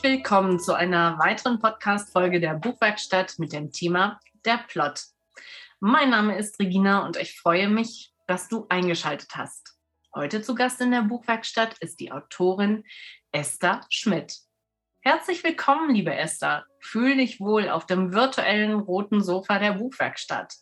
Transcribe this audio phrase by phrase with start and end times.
[0.00, 5.02] Herzlich willkommen zu einer weiteren Podcast-Folge der Buchwerkstatt mit dem Thema Der Plot.
[5.78, 9.76] Mein Name ist Regina und ich freue mich, dass du eingeschaltet hast.
[10.14, 12.82] Heute zu Gast in der Buchwerkstatt ist die Autorin
[13.30, 14.38] Esther Schmidt.
[15.02, 16.64] Herzlich willkommen, liebe Esther.
[16.78, 20.54] Fühl dich wohl auf dem virtuellen roten Sofa der Buchwerkstatt.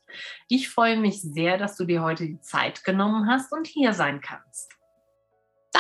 [0.48, 4.20] Ich freue mich sehr, dass du dir heute die Zeit genommen hast und hier sein
[4.20, 4.77] kannst.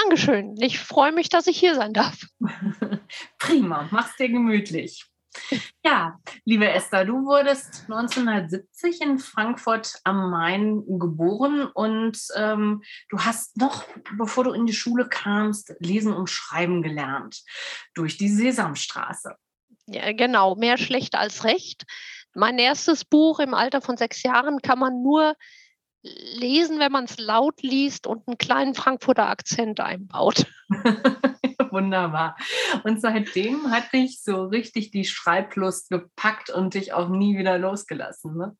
[0.02, 0.56] Dankeschön.
[0.60, 2.26] Ich freue mich, dass ich hier sein darf.
[3.38, 5.04] Prima, mach's dir gemütlich.
[5.84, 13.56] Ja, liebe Esther, du wurdest 1970 in Frankfurt am Main geboren und ähm, du hast
[13.56, 13.84] noch,
[14.16, 17.42] bevor du in die Schule kamst, Lesen und Schreiben gelernt
[17.94, 19.36] durch die Sesamstraße.
[19.86, 21.84] Ja, genau, mehr schlecht als recht.
[22.34, 25.34] Mein erstes Buch im Alter von sechs Jahren kann man nur
[26.02, 30.46] lesen, wenn man es laut liest und einen kleinen Frankfurter Akzent einbaut.
[31.70, 32.36] Wunderbar.
[32.84, 38.36] Und seitdem hat dich so richtig die Schreiblust gepackt und dich auch nie wieder losgelassen.
[38.36, 38.56] Ne?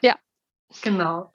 [0.00, 0.16] Ja.
[0.82, 1.32] Genau.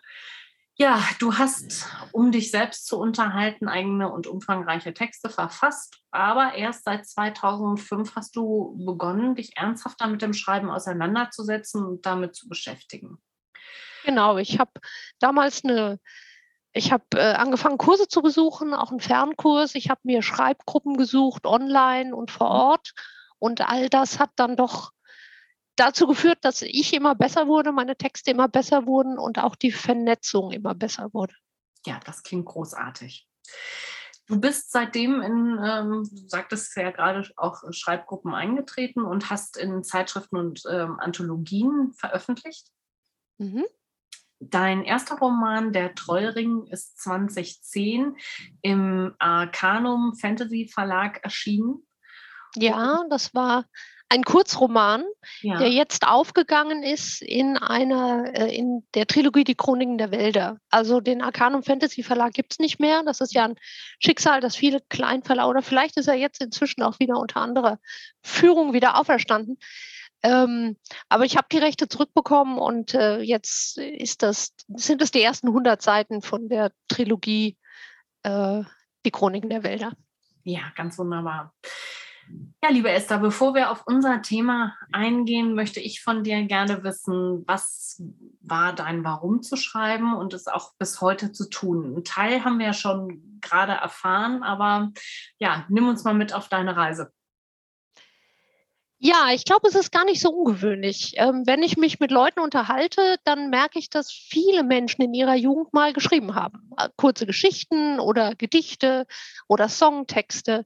[0.78, 6.84] Ja, du hast, um dich selbst zu unterhalten, eigene und umfangreiche Texte verfasst, aber erst
[6.84, 13.20] seit 2005 hast du begonnen, dich ernsthafter mit dem Schreiben auseinanderzusetzen und damit zu beschäftigen.
[14.06, 14.72] Genau, ich habe
[15.20, 16.00] damals eine,
[16.74, 19.74] ich habe äh, angefangen, Kurse zu besuchen, auch einen Fernkurs.
[19.74, 22.56] Ich habe mir Schreibgruppen gesucht, online und vor mhm.
[22.56, 22.94] Ort.
[23.40, 24.92] Und all das hat dann doch
[25.76, 29.72] dazu geführt, dass ich immer besser wurde, meine Texte immer besser wurden und auch die
[29.72, 31.34] Vernetzung immer besser wurde.
[31.86, 33.28] Ja, das klingt großartig.
[34.28, 39.84] Du bist seitdem in, ähm, du sagtest ja gerade auch Schreibgruppen eingetreten und hast in
[39.84, 42.70] Zeitschriften und ähm, Anthologien veröffentlicht.
[43.38, 43.66] Mhm.
[44.40, 48.18] Dein erster Roman, Der Trollring, ist 2010
[48.62, 51.86] im Arcanum Fantasy Verlag erschienen.
[52.56, 53.66] Ja, das war
[54.10, 55.04] ein Kurzroman,
[55.42, 55.58] ja.
[55.58, 60.58] der jetzt aufgegangen ist in einer, äh, in der Trilogie Die Chroniken der Wälder.
[60.70, 63.04] Also den Arcanum Fantasy Verlag gibt es nicht mehr.
[63.04, 63.56] Das ist ja ein
[64.00, 67.80] Schicksal, das viele Kleinverlage, oder vielleicht ist er jetzt inzwischen auch wieder unter anderer
[68.22, 69.58] Führung wieder auferstanden.
[70.26, 70.76] Ähm,
[71.08, 75.50] aber ich habe die Rechte zurückbekommen und äh, jetzt ist das, sind es die ersten
[75.50, 77.58] 100 Seiten von der Trilogie
[78.24, 78.64] äh,
[79.06, 79.94] Die Chroniken der Wälder.
[80.44, 81.54] Ja, ganz wunderbar.
[82.64, 87.44] Ja, liebe Esther, bevor wir auf unser Thema eingehen, möchte ich von dir gerne wissen,
[87.46, 88.02] was
[88.42, 91.98] war dein Warum zu schreiben und es auch bis heute zu tun?
[91.98, 94.92] Ein Teil haben wir ja schon gerade erfahren, aber
[95.38, 97.12] ja, nimm uns mal mit auf deine Reise.
[99.00, 101.14] Ja, ich glaube, es ist gar nicht so ungewöhnlich.
[101.18, 105.36] Ähm, wenn ich mich mit Leuten unterhalte, dann merke ich, dass viele Menschen in ihrer
[105.36, 106.72] Jugend mal geschrieben haben.
[106.78, 109.06] Äh, kurze Geschichten oder Gedichte
[109.48, 110.66] oder Songtexte.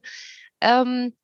[0.60, 1.14] Ähm,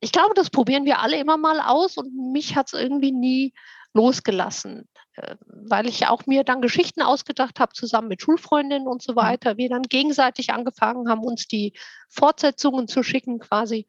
[0.00, 3.52] ich glaube, das probieren wir alle immer mal aus und mich hat es irgendwie nie
[3.94, 9.12] losgelassen, äh, weil ich auch mir dann Geschichten ausgedacht habe, zusammen mit Schulfreundinnen und so
[9.12, 9.16] mhm.
[9.16, 9.56] weiter.
[9.56, 11.72] Wir dann gegenseitig angefangen haben, uns die
[12.08, 13.86] Fortsetzungen zu schicken quasi.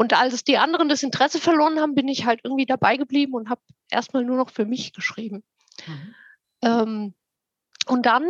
[0.00, 3.50] Und als die anderen das Interesse verloren haben, bin ich halt irgendwie dabei geblieben und
[3.50, 5.44] habe erstmal nur noch für mich geschrieben.
[5.86, 6.14] Mhm.
[6.62, 7.14] Ähm,
[7.84, 8.24] und dann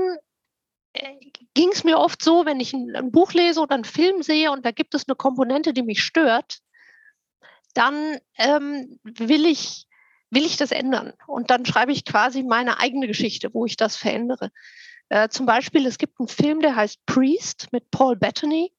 [0.94, 1.14] äh,
[1.54, 4.50] ging es mir oft so, wenn ich ein, ein, Buch lese oder einen Film sehe
[4.50, 6.58] und da gibt es eine Komponente, die mich stört,
[7.74, 9.86] dann ähm, will, ich,
[10.30, 11.12] will ich das ändern.
[11.28, 14.50] Und dann schreibe ich quasi meine eigene Geschichte, wo ich das verändere.
[15.08, 18.72] Äh, zum Beispiel, es gibt einen Film, der heißt Priest mit Paul Bettany.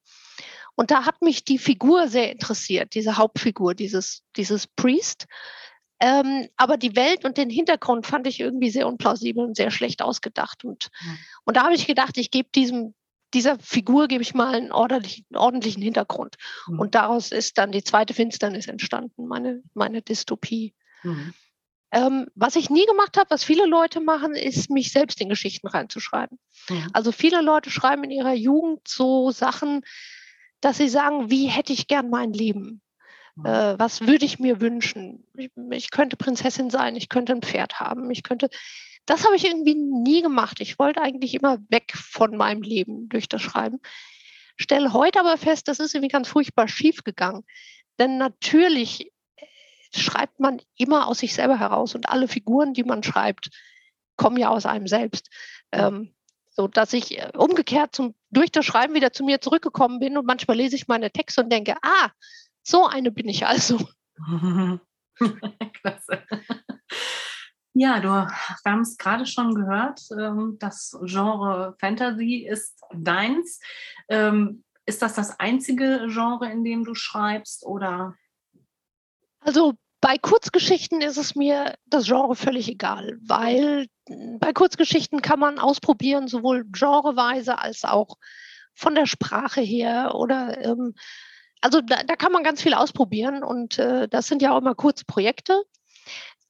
[0.74, 5.26] Und da hat mich die Figur sehr interessiert, diese Hauptfigur, dieses, dieses Priest.
[6.00, 10.02] Ähm, aber die Welt und den Hintergrund fand ich irgendwie sehr unplausibel und sehr schlecht
[10.02, 10.64] ausgedacht.
[10.64, 11.18] Und, mhm.
[11.44, 12.94] und da habe ich gedacht, ich gebe diesem,
[13.34, 16.36] dieser Figur gebe ich mal einen ordentlichen, ordentlichen Hintergrund.
[16.66, 16.80] Mhm.
[16.80, 20.74] Und daraus ist dann die zweite Finsternis entstanden, meine, meine Dystopie.
[21.02, 21.34] Mhm.
[21.92, 25.68] Ähm, was ich nie gemacht habe, was viele Leute machen, ist, mich selbst in Geschichten
[25.68, 26.38] reinzuschreiben.
[26.68, 26.88] Mhm.
[26.94, 29.82] Also viele Leute schreiben in ihrer Jugend so Sachen,
[30.62, 32.80] dass sie sagen, wie hätte ich gern mein Leben?
[33.34, 33.46] Mhm.
[33.46, 35.26] Äh, was würde ich mir wünschen?
[35.36, 38.48] Ich, ich, könnte Prinzessin sein, ich könnte ein Pferd haben, ich könnte.
[39.04, 40.60] Das habe ich irgendwie nie gemacht.
[40.60, 43.80] Ich wollte eigentlich immer weg von meinem Leben durch das Schreiben.
[44.56, 47.42] Stelle heute aber fest, das ist irgendwie ganz furchtbar schief gegangen.
[47.98, 49.46] Denn natürlich äh,
[49.98, 53.50] schreibt man immer aus sich selber heraus und alle Figuren, die man schreibt,
[54.16, 55.28] kommen ja aus einem selbst.
[55.72, 56.14] Ähm,
[56.52, 60.26] so dass ich äh, umgekehrt zum, durch das Schreiben wieder zu mir zurückgekommen bin und
[60.26, 62.10] manchmal lese ich meine Texte und denke, ah,
[62.62, 63.78] so eine bin ich also.
[65.82, 66.22] Klasse.
[67.74, 73.60] Ja, du, wir haben es gerade schon gehört, ähm, das Genre Fantasy ist deins.
[74.08, 78.14] Ähm, ist das das einzige Genre, in dem du schreibst oder?
[79.40, 83.86] Also bei Kurzgeschichten ist es mir das Genre völlig egal, weil
[84.40, 88.16] bei Kurzgeschichten kann man ausprobieren, sowohl genreweise als auch
[88.74, 90.94] von der Sprache her oder ähm,
[91.60, 94.74] also da, da, kann man ganz viel ausprobieren und äh, das sind ja auch immer
[94.74, 95.62] kurze Projekte.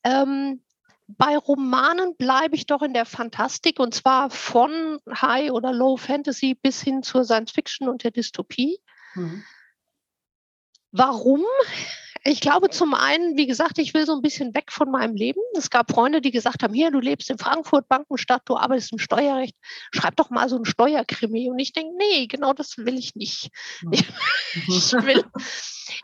[0.02, 0.62] Ähm,
[1.06, 6.54] bei Romanen bleibe ich doch in der Fantastik und zwar von High oder Low Fantasy
[6.54, 8.80] bis hin zur Science Fiction und der Dystopie.
[9.14, 9.44] Mhm.
[10.90, 11.44] Warum?
[12.24, 15.40] Ich glaube zum einen, wie gesagt, ich will so ein bisschen weg von meinem Leben.
[15.56, 18.98] Es gab Freunde, die gesagt haben, hier, du lebst in Frankfurt, Bankenstadt, du arbeitest im
[18.98, 19.56] Steuerrecht,
[19.92, 21.50] schreib doch mal so ein Steuerkrimi.
[21.50, 23.50] Und ich denke, nee, genau das will ich nicht.
[23.90, 24.04] Ich,
[24.68, 25.24] ich, will,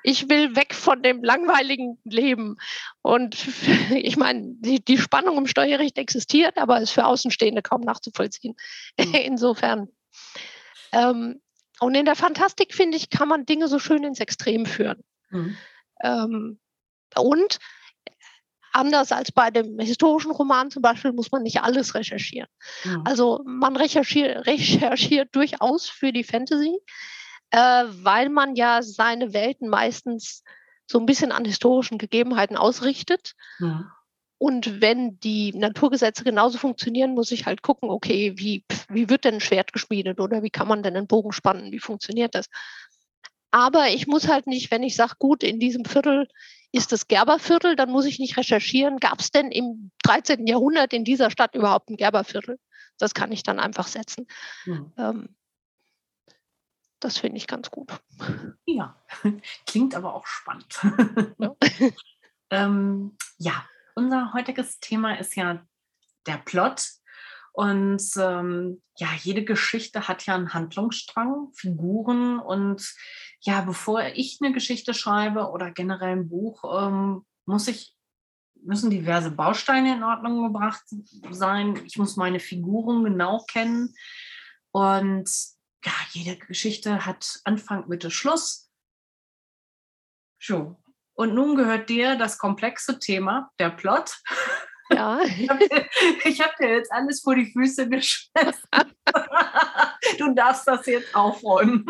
[0.03, 2.57] ich will weg von dem langweiligen Leben.
[3.01, 3.37] Und
[3.95, 8.57] ich meine, die, die Spannung im Steuerrecht existiert, aber ist für Außenstehende kaum nachzuvollziehen.
[8.97, 9.89] Insofern.
[10.91, 11.41] Ähm,
[11.79, 15.05] und in der Fantastik, finde ich, kann man Dinge so schön ins Extrem führen.
[15.31, 15.57] Mhm.
[16.03, 16.59] Ähm,
[17.17, 17.59] und
[18.73, 22.49] anders als bei dem historischen Roman zum Beispiel muss man nicht alles recherchieren.
[22.85, 23.03] Mhm.
[23.05, 26.79] Also man recherchiert, recherchiert durchaus für die Fantasy,
[27.51, 30.45] äh, weil man ja seine Welten meistens
[30.87, 33.35] so ein bisschen an historischen Gegebenheiten ausrichtet.
[33.59, 33.91] Mhm.
[34.39, 39.35] Und wenn die Naturgesetze genauso funktionieren, muss ich halt gucken, okay, wie, wie wird denn
[39.35, 41.73] ein Schwert geschmiedet oder wie kann man denn einen Bogen spannen?
[41.73, 42.47] Wie funktioniert das?
[43.51, 46.29] Aber ich muss halt nicht, wenn ich sage, gut, in diesem Viertel
[46.73, 50.47] ist das Gerberviertel, dann muss ich nicht recherchieren, gab es denn im 13.
[50.47, 52.59] Jahrhundert in dieser Stadt überhaupt ein Gerberviertel?
[52.99, 54.27] Das kann ich dann einfach setzen.
[54.67, 54.93] Mhm.
[54.99, 55.37] Ähm,
[57.01, 57.93] das finde ich ganz gut.
[58.67, 59.01] Ja,
[59.67, 60.79] klingt aber auch spannend.
[61.39, 61.55] Ja.
[62.51, 63.65] ähm, ja,
[63.95, 65.65] unser heutiges Thema ist ja
[66.27, 66.87] der Plot.
[67.59, 72.95] Und ähm, ja, jede Geschichte hat ja einen Handlungsstrang, Figuren und
[73.41, 77.97] ja, bevor ich eine Geschichte schreibe oder generell ein Buch, ähm, muss ich,
[78.63, 80.85] müssen diverse Bausteine in Ordnung gebracht
[81.31, 81.85] sein.
[81.85, 83.93] Ich muss meine Figuren genau kennen.
[84.71, 85.29] Und
[85.85, 88.71] ja, jede Geschichte hat Anfang, Mitte, Schluss.
[90.41, 90.81] So.
[91.15, 94.17] Und nun gehört dir das komplexe Thema, der Plot.
[94.91, 95.21] Ja.
[95.29, 98.69] Ich habe dir, hab dir, jetzt alles vor die Füße geschmissen.
[100.19, 101.85] Du darfst das jetzt aufräumen.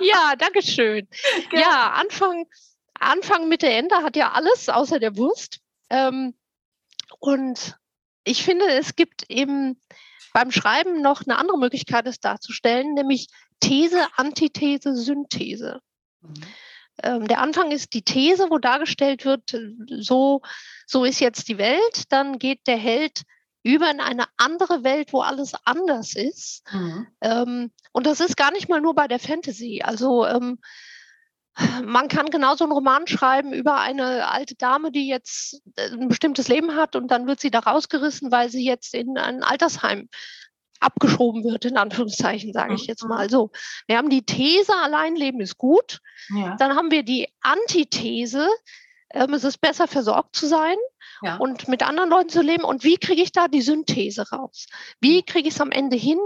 [0.00, 1.06] Ja, danke schön.
[1.50, 1.62] Genau.
[1.62, 2.46] Ja, Anfang,
[2.98, 5.60] Anfang, Mitte, Ende hat ja alles außer der Wurst.
[5.90, 6.34] Ähm,
[7.20, 7.76] und
[8.24, 9.80] ich finde, es gibt eben
[10.32, 13.28] beim Schreiben noch eine andere Möglichkeit, es darzustellen, nämlich
[13.60, 15.80] These, Antithese, Synthese.
[16.20, 16.34] Mhm.
[17.02, 19.56] Ähm, der Anfang ist die These, wo dargestellt wird,
[19.88, 20.42] so,
[20.86, 22.04] so ist jetzt die Welt.
[22.10, 23.22] Dann geht der Held
[23.62, 26.62] über in eine andere Welt, wo alles anders ist.
[26.70, 27.06] Mhm.
[27.22, 29.80] Ähm, und das ist gar nicht mal nur bei der Fantasy.
[29.82, 30.58] Also ähm,
[31.84, 36.48] man kann genauso einen Roman schreiben über eine alte Dame, die jetzt äh, ein bestimmtes
[36.48, 40.08] Leben hat und dann wird sie da rausgerissen, weil sie jetzt in ein Altersheim
[40.84, 43.50] abgeschoben wird, in Anführungszeichen, sage ich jetzt mal so.
[43.86, 46.00] Wir haben die These, Alleinleben ist gut.
[46.28, 46.56] Ja.
[46.56, 48.48] Dann haben wir die Antithese,
[49.10, 50.76] ähm, es ist besser versorgt zu sein
[51.22, 51.36] ja.
[51.36, 52.64] und mit anderen Leuten zu leben.
[52.64, 54.66] Und wie kriege ich da die Synthese raus?
[55.00, 56.18] Wie kriege ich es am Ende hin,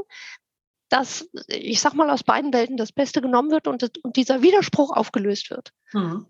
[0.88, 4.90] dass, ich sag mal, aus beiden Welten das Beste genommen wird und, und dieser Widerspruch
[4.90, 5.72] aufgelöst wird?
[5.92, 6.26] Mhm.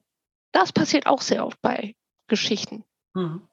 [0.53, 1.95] Das passiert auch sehr oft bei
[2.27, 2.85] Geschichten.
[3.15, 3.49] Mhm.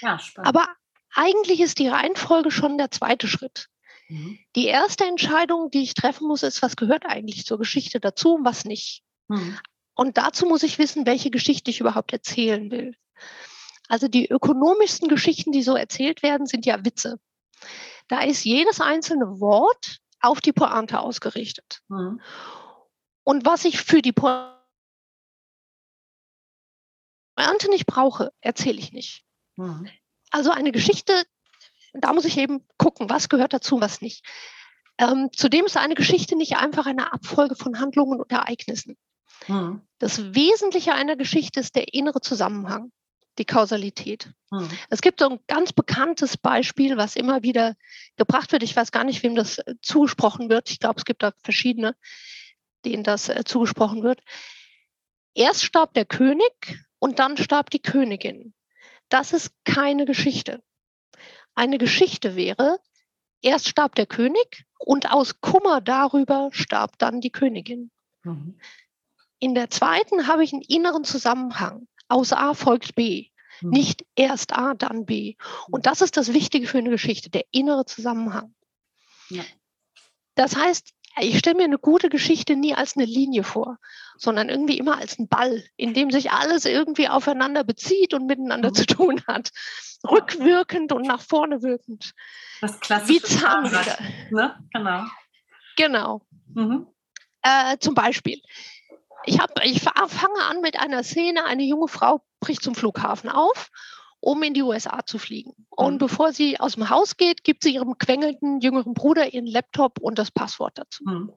[0.00, 0.18] Ja.
[0.36, 0.66] Aber
[1.14, 3.68] eigentlich ist die Reihenfolge schon der zweite Schritt.
[4.08, 4.38] Mhm.
[4.56, 8.44] Die erste Entscheidung, die ich treffen muss, ist, was gehört eigentlich zur Geschichte dazu und
[8.44, 9.02] was nicht.
[9.28, 9.58] Mhm.
[9.94, 12.94] Und dazu muss ich wissen, welche Geschichte ich überhaupt erzählen will.
[13.88, 17.18] Also die ökonomischsten Geschichten, die so erzählt werden, sind ja Witze.
[18.08, 21.80] Da ist jedes einzelne Wort auf die Pointe ausgerichtet.
[21.88, 22.20] Mhm.
[23.24, 24.56] Und was ich für die Pointe
[27.70, 29.24] nicht brauche, erzähle ich nicht.
[29.56, 29.88] Mhm.
[30.30, 31.24] Also eine Geschichte
[31.92, 34.24] da muss ich eben gucken, was gehört dazu, was nicht.
[34.98, 38.96] Ähm, zudem ist eine Geschichte nicht einfach eine Abfolge von Handlungen und Ereignissen.
[39.46, 39.82] Mhm.
[39.98, 42.90] Das Wesentliche einer Geschichte ist der innere Zusammenhang,
[43.38, 44.32] die Kausalität.
[44.50, 44.68] Mhm.
[44.90, 47.76] Es gibt so ein ganz bekanntes Beispiel, was immer wieder
[48.16, 48.64] gebracht wird.
[48.64, 50.70] Ich weiß gar nicht, wem das äh, zugesprochen wird.
[50.70, 51.94] Ich glaube, es gibt da verschiedene,
[52.84, 54.20] denen das äh, zugesprochen wird.
[55.34, 58.52] Erst starb der König und dann starb die Königin.
[59.08, 60.60] Das ist keine Geschichte
[61.58, 62.78] eine Geschichte wäre,
[63.42, 67.90] erst starb der König und aus Kummer darüber starb dann die Königin.
[68.22, 68.58] Mhm.
[69.40, 71.88] In der zweiten habe ich einen inneren Zusammenhang.
[72.06, 73.30] Aus A folgt B.
[73.60, 73.70] Mhm.
[73.70, 75.34] Nicht erst A, dann B.
[75.68, 78.54] Und das ist das Wichtige für eine Geschichte, der innere Zusammenhang.
[79.28, 79.42] Ja.
[80.36, 83.78] Das heißt, ich stelle mir eine gute Geschichte nie als eine Linie vor,
[84.16, 88.70] sondern irgendwie immer als ein Ball, in dem sich alles irgendwie aufeinander bezieht und miteinander
[88.70, 88.74] mhm.
[88.74, 89.50] zu tun hat.
[90.08, 92.12] Rückwirkend und nach vorne wirkend.
[92.60, 93.98] Das klassische Wie Zahnräder.
[94.30, 94.56] Ne?
[94.72, 95.04] Genau.
[95.76, 96.22] Genau.
[96.54, 96.86] Mhm.
[97.42, 98.40] Äh, zum Beispiel,
[99.24, 103.70] ich, hab, ich fange an mit einer Szene, eine junge Frau bricht zum Flughafen auf
[104.20, 105.54] um in die USA zu fliegen.
[105.70, 105.98] Und mhm.
[105.98, 110.18] bevor sie aus dem Haus geht, gibt sie ihrem quengelnden jüngeren Bruder ihren Laptop und
[110.18, 111.04] das Passwort dazu.
[111.04, 111.32] Mhm.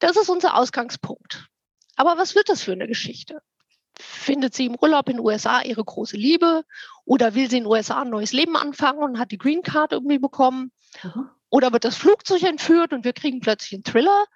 [0.00, 1.48] Das ist unser Ausgangspunkt.
[1.96, 3.40] Aber was wird das für eine Geschichte?
[3.96, 6.64] Findet sie im Urlaub in den USA ihre große Liebe
[7.04, 9.92] oder will sie in den USA ein neues Leben anfangen und hat die Green Card
[9.92, 10.72] irgendwie bekommen?
[11.02, 11.30] Mhm.
[11.48, 14.26] Oder wird das Flugzeug entführt und wir kriegen plötzlich einen Thriller?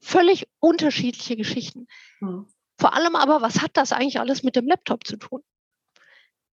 [0.00, 1.88] Völlig unterschiedliche Geschichten.
[2.20, 2.46] Mhm.
[2.78, 5.42] Vor allem aber, was hat das eigentlich alles mit dem Laptop zu tun?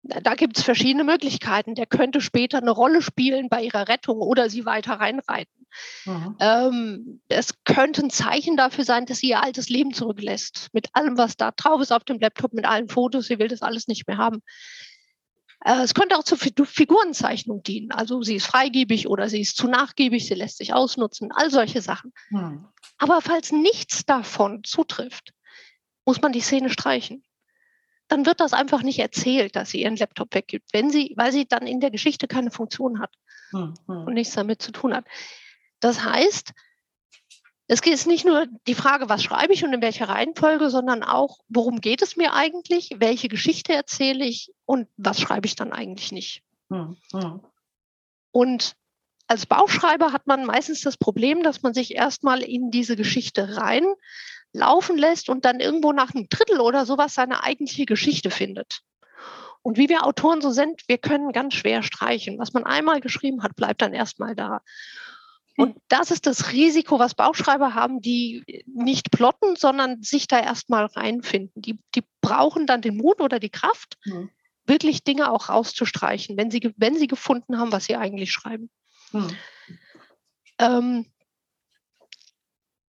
[0.02, 1.74] Da gibt es verschiedene Möglichkeiten.
[1.74, 5.66] Der könnte später eine Rolle spielen bei ihrer Rettung oder sie weiter reinreiten.
[6.06, 6.36] Mhm.
[6.40, 10.68] Ähm, es könnte ein Zeichen dafür sein, dass sie ihr altes Leben zurücklässt.
[10.72, 13.26] Mit allem, was da drauf ist auf dem Laptop, mit allen Fotos.
[13.26, 14.42] Sie will das alles nicht mehr haben.
[15.64, 17.90] Äh, es könnte auch zur Figurenzeichnung dienen.
[17.90, 21.82] Also sie ist freigebig oder sie ist zu nachgiebig, sie lässt sich ausnutzen, all solche
[21.82, 22.12] Sachen.
[22.30, 22.66] Mhm.
[22.96, 25.32] Aber falls nichts davon zutrifft,
[26.04, 27.22] muss man die Szene streichen
[28.08, 31.46] dann wird das einfach nicht erzählt, dass sie ihren Laptop weggibt, wenn sie, weil sie
[31.46, 33.14] dann in der Geschichte keine Funktion hat
[33.50, 34.04] hm, hm.
[34.04, 35.04] und nichts damit zu tun hat.
[35.80, 36.52] Das heißt,
[37.68, 41.38] es ist nicht nur die Frage, was schreibe ich und in welcher Reihenfolge, sondern auch,
[41.48, 46.10] worum geht es mir eigentlich, welche Geschichte erzähle ich und was schreibe ich dann eigentlich
[46.10, 46.42] nicht.
[46.70, 47.40] Hm, hm.
[48.32, 48.74] und
[49.26, 53.84] als Bauchschreiber hat man meistens das Problem, dass man sich erstmal in diese Geschichte rein
[54.52, 58.80] laufen lässt und dann irgendwo nach einem Drittel oder sowas seine eigentliche Geschichte findet.
[59.62, 62.38] Und wie wir Autoren so sind, wir können ganz schwer streichen.
[62.38, 64.62] Was man einmal geschrieben hat, bleibt dann erstmal da.
[65.58, 70.86] Und das ist das Risiko, was Bauchschreiber haben, die nicht plotten, sondern sich da erstmal
[70.86, 71.60] reinfinden.
[71.60, 74.30] Die, die brauchen dann den Mut oder die Kraft, mhm.
[74.66, 78.70] wirklich Dinge auch rauszustreichen, wenn sie, wenn sie gefunden haben, was sie eigentlich schreiben.
[79.10, 79.36] Mhm.
[80.60, 81.06] Ähm,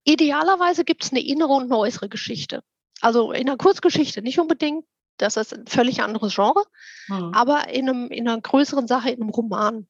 [0.03, 2.63] Idealerweise gibt es eine innere und eine äußere Geschichte.
[3.01, 4.85] Also in einer Kurzgeschichte nicht unbedingt,
[5.17, 6.63] das ist ein völlig anderes Genre,
[7.07, 7.31] mhm.
[7.33, 9.87] aber in, einem, in einer größeren Sache, in einem Roman.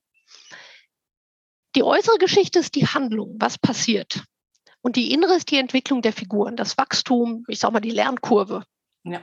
[1.75, 4.24] Die äußere Geschichte ist die Handlung, was passiert.
[4.82, 8.65] Und die innere ist die Entwicklung der Figuren, das Wachstum, ich sag mal die Lernkurve.
[9.03, 9.22] Ja.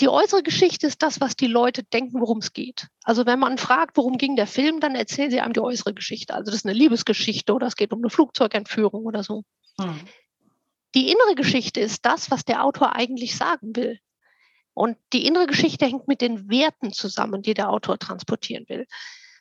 [0.00, 2.88] Die äußere Geschichte ist das, was die Leute denken, worum es geht.
[3.04, 6.34] Also wenn man fragt, worum ging der Film, dann erzählen sie einem die äußere Geschichte.
[6.34, 9.44] Also das ist eine Liebesgeschichte oder es geht um eine Flugzeugentführung oder so.
[9.80, 10.00] Hm.
[10.94, 13.98] Die innere Geschichte ist das, was der Autor eigentlich sagen will.
[14.74, 18.86] Und die innere Geschichte hängt mit den Werten zusammen, die der Autor transportieren will.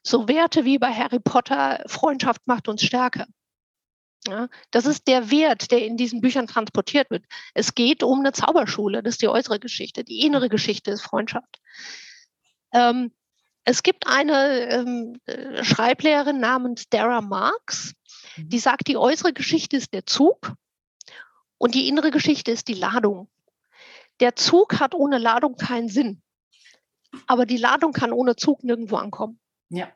[0.04, 3.26] So Werte wie bei Harry Potter, Freundschaft macht uns stärker.
[4.28, 7.26] Ja, das ist der Wert, der in diesen Büchern transportiert wird.
[7.54, 10.04] Es geht um eine Zauberschule, das ist die äußere Geschichte.
[10.04, 11.60] Die innere Geschichte ist Freundschaft.
[12.72, 13.12] Ähm,
[13.66, 17.94] es gibt eine ähm, äh, Schreiblehrerin namens Dara Marks,
[18.38, 18.62] die mhm.
[18.62, 20.54] sagt, die äußere Geschichte ist der Zug
[21.58, 23.30] und die innere Geschichte ist die Ladung.
[24.20, 26.22] Der Zug hat ohne Ladung keinen Sinn,
[27.28, 29.40] aber die Ladung kann ohne Zug nirgendwo ankommen.
[29.70, 29.92] Ja.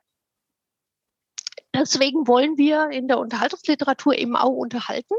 [1.74, 5.14] Deswegen wollen wir in der Unterhaltungsliteratur eben auch unterhalten,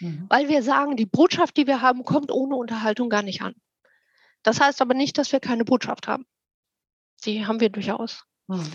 [0.00, 0.26] mhm.
[0.28, 3.54] weil wir sagen, die Botschaft, die wir haben, kommt ohne Unterhaltung gar nicht an.
[4.42, 6.26] Das heißt aber nicht, dass wir keine Botschaft haben.
[7.24, 8.24] Die haben wir durchaus.
[8.48, 8.72] Mhm.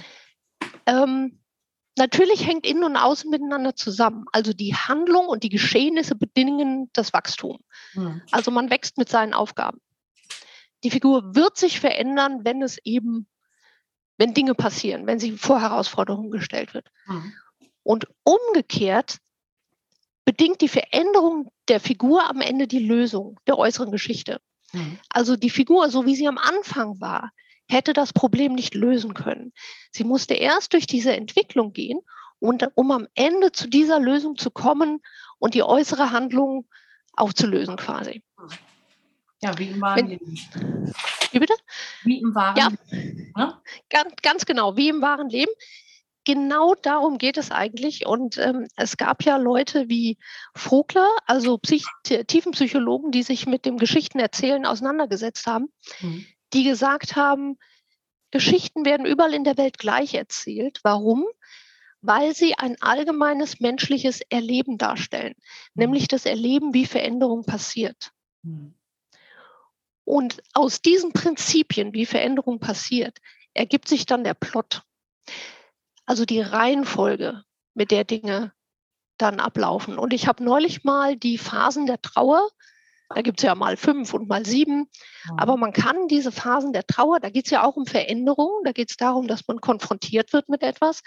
[0.86, 1.44] Ähm,
[1.98, 4.26] natürlich hängt Innen und Außen miteinander zusammen.
[4.32, 7.60] Also die Handlung und die Geschehnisse bedingen das Wachstum.
[7.94, 8.22] Mhm.
[8.32, 9.82] Also man wächst mit seinen Aufgaben.
[10.84, 13.28] Die Figur wird sich verändern, wenn es eben
[14.18, 16.90] wenn Dinge passieren, wenn sie vor Herausforderungen gestellt wird.
[17.06, 17.34] Mhm.
[17.84, 19.18] Und umgekehrt
[20.26, 24.42] bedingt die Veränderung der Figur am Ende die Lösung der äußeren Geschichte.
[24.74, 25.00] Mhm.
[25.10, 27.32] Also die Figur, so wie sie am Anfang war,
[27.70, 29.54] hätte das Problem nicht lösen können.
[29.92, 32.00] Sie musste erst durch diese Entwicklung gehen,
[32.40, 35.02] und, um am Ende zu dieser Lösung zu kommen
[35.40, 36.68] und die äußere Handlung
[37.14, 38.24] aufzulösen quasi.
[39.42, 40.38] Ja, wie im wahren Leben.
[41.32, 41.54] Wie bitte?
[42.04, 43.34] Wie im wahren ja, Leben.
[43.38, 43.62] Ja?
[43.90, 45.52] Ganz, ganz genau, wie im wahren Leben.
[46.26, 48.06] Genau darum geht es eigentlich.
[48.06, 50.18] Und ähm, es gab ja Leute wie
[50.54, 55.68] Vogler, also Psych Tiefenpsychologen, die sich mit dem Geschichtenerzählen auseinandergesetzt haben,
[56.02, 56.26] mhm.
[56.54, 57.58] die gesagt haben,
[58.32, 60.80] Geschichten werden überall in der Welt gleich erzählt.
[60.84, 61.26] Warum?
[62.02, 65.36] Weil sie ein allgemeines menschliches Erleben darstellen,
[65.74, 65.82] mhm.
[65.82, 68.12] nämlich das Erleben, wie Veränderung passiert.
[68.44, 68.77] Mhm.
[70.08, 73.18] Und aus diesen Prinzipien, wie Veränderung passiert,
[73.54, 74.84] ergibt sich dann der Plot.
[76.06, 78.54] Also die Reihenfolge, mit der Dinge
[79.18, 79.98] dann ablaufen.
[79.98, 82.48] Und ich habe neulich mal die Phasen der Trauer,
[83.10, 84.88] da gibt es ja mal fünf und mal sieben,
[85.26, 85.40] mhm.
[85.40, 88.72] aber man kann diese Phasen der Trauer, da geht es ja auch um Veränderung, da
[88.72, 91.04] geht es darum, dass man konfrontiert wird mit etwas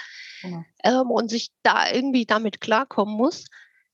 [0.85, 3.47] ähm, und sich da irgendwie damit klarkommen muss,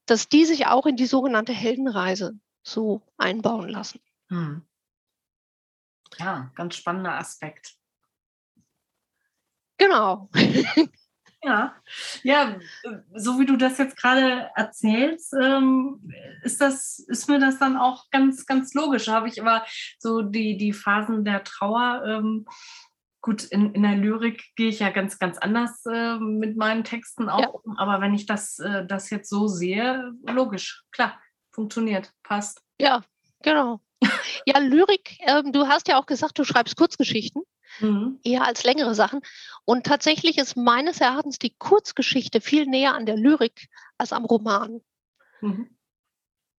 [0.05, 4.01] dass die sich auch in die sogenannte Heldenreise so einbauen lassen.
[4.31, 4.67] Mhm.
[6.19, 7.75] Ja, ganz spannender Aspekt.
[9.79, 10.31] Genau.
[11.47, 11.77] Ja,
[12.25, 12.59] ja,
[13.15, 18.11] so wie du das jetzt gerade erzählst, ähm, ist das, ist mir das dann auch
[18.11, 19.07] ganz, ganz logisch.
[19.07, 19.65] Habe ich aber
[20.01, 22.03] so die, die Phasen der Trauer.
[22.05, 22.47] Ähm,
[23.21, 27.29] gut, in, in der Lyrik gehe ich ja ganz, ganz anders äh, mit meinen Texten
[27.29, 27.49] auch ja.
[27.49, 31.21] um, aber wenn ich das, äh, das jetzt so sehe, logisch, klar,
[31.53, 32.61] funktioniert, passt.
[32.81, 33.03] Ja,
[33.43, 33.81] genau.
[34.45, 37.43] Ja, Lyrik, äh, du hast ja auch gesagt, du schreibst Kurzgeschichten
[37.81, 38.21] mhm.
[38.25, 39.21] eher als längere Sachen.
[39.65, 44.81] Und tatsächlich ist meines Erachtens die Kurzgeschichte viel näher an der Lyrik als am Roman.
[45.41, 45.71] Mhm.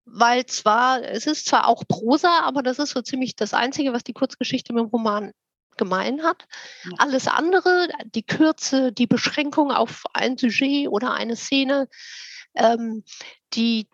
[0.05, 4.03] Weil zwar, es ist zwar auch Prosa, aber das ist so ziemlich das Einzige, was
[4.03, 5.31] die Kurzgeschichte mit dem Roman
[5.75, 6.45] gemein hat.
[6.85, 6.91] Ja.
[6.97, 11.87] Alles andere, die Kürze, die Beschränkung auf ein Sujet oder eine Szene,
[12.55, 13.03] ähm,
[13.53, 13.87] die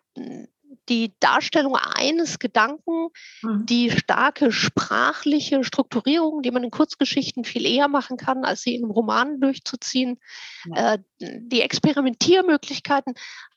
[0.90, 3.10] die Darstellung eines Gedanken,
[3.42, 3.66] mhm.
[3.66, 8.84] die starke sprachliche Strukturierung, die man in Kurzgeschichten viel eher machen kann, als sie in
[8.84, 10.20] einem Roman durchzuziehen,
[10.66, 10.94] ja.
[10.94, 13.14] äh, die Experimentiermöglichkeiten,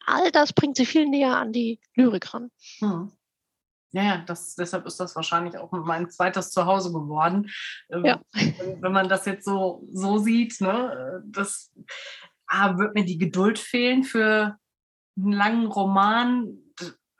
[0.06, 2.50] all das bringt sie viel näher an die Lyrik ran.
[2.80, 3.12] Mhm.
[3.92, 7.50] Ja, das, deshalb ist das wahrscheinlich auch mein zweites Zuhause geworden.
[7.90, 8.20] Ähm, ja.
[8.34, 11.72] Wenn, man das jetzt so, so sieht, ne, das
[12.46, 14.58] ah, wird mir die Geduld fehlen für
[15.16, 16.58] einen langen Roman,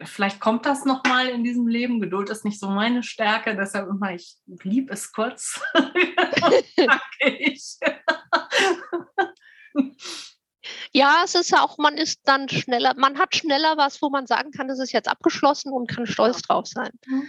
[0.02, 2.00] vielleicht kommt das nochmal in diesem Leben.
[2.00, 5.60] Geduld ist nicht so meine Stärke, deshalb immer, ich liebe es kurz.
[10.92, 14.50] ja, es ist auch, man ist dann schneller, man hat schneller was, wo man sagen
[14.50, 16.90] kann, das ist jetzt abgeschlossen und kann stolz drauf sein.
[17.06, 17.28] Mhm.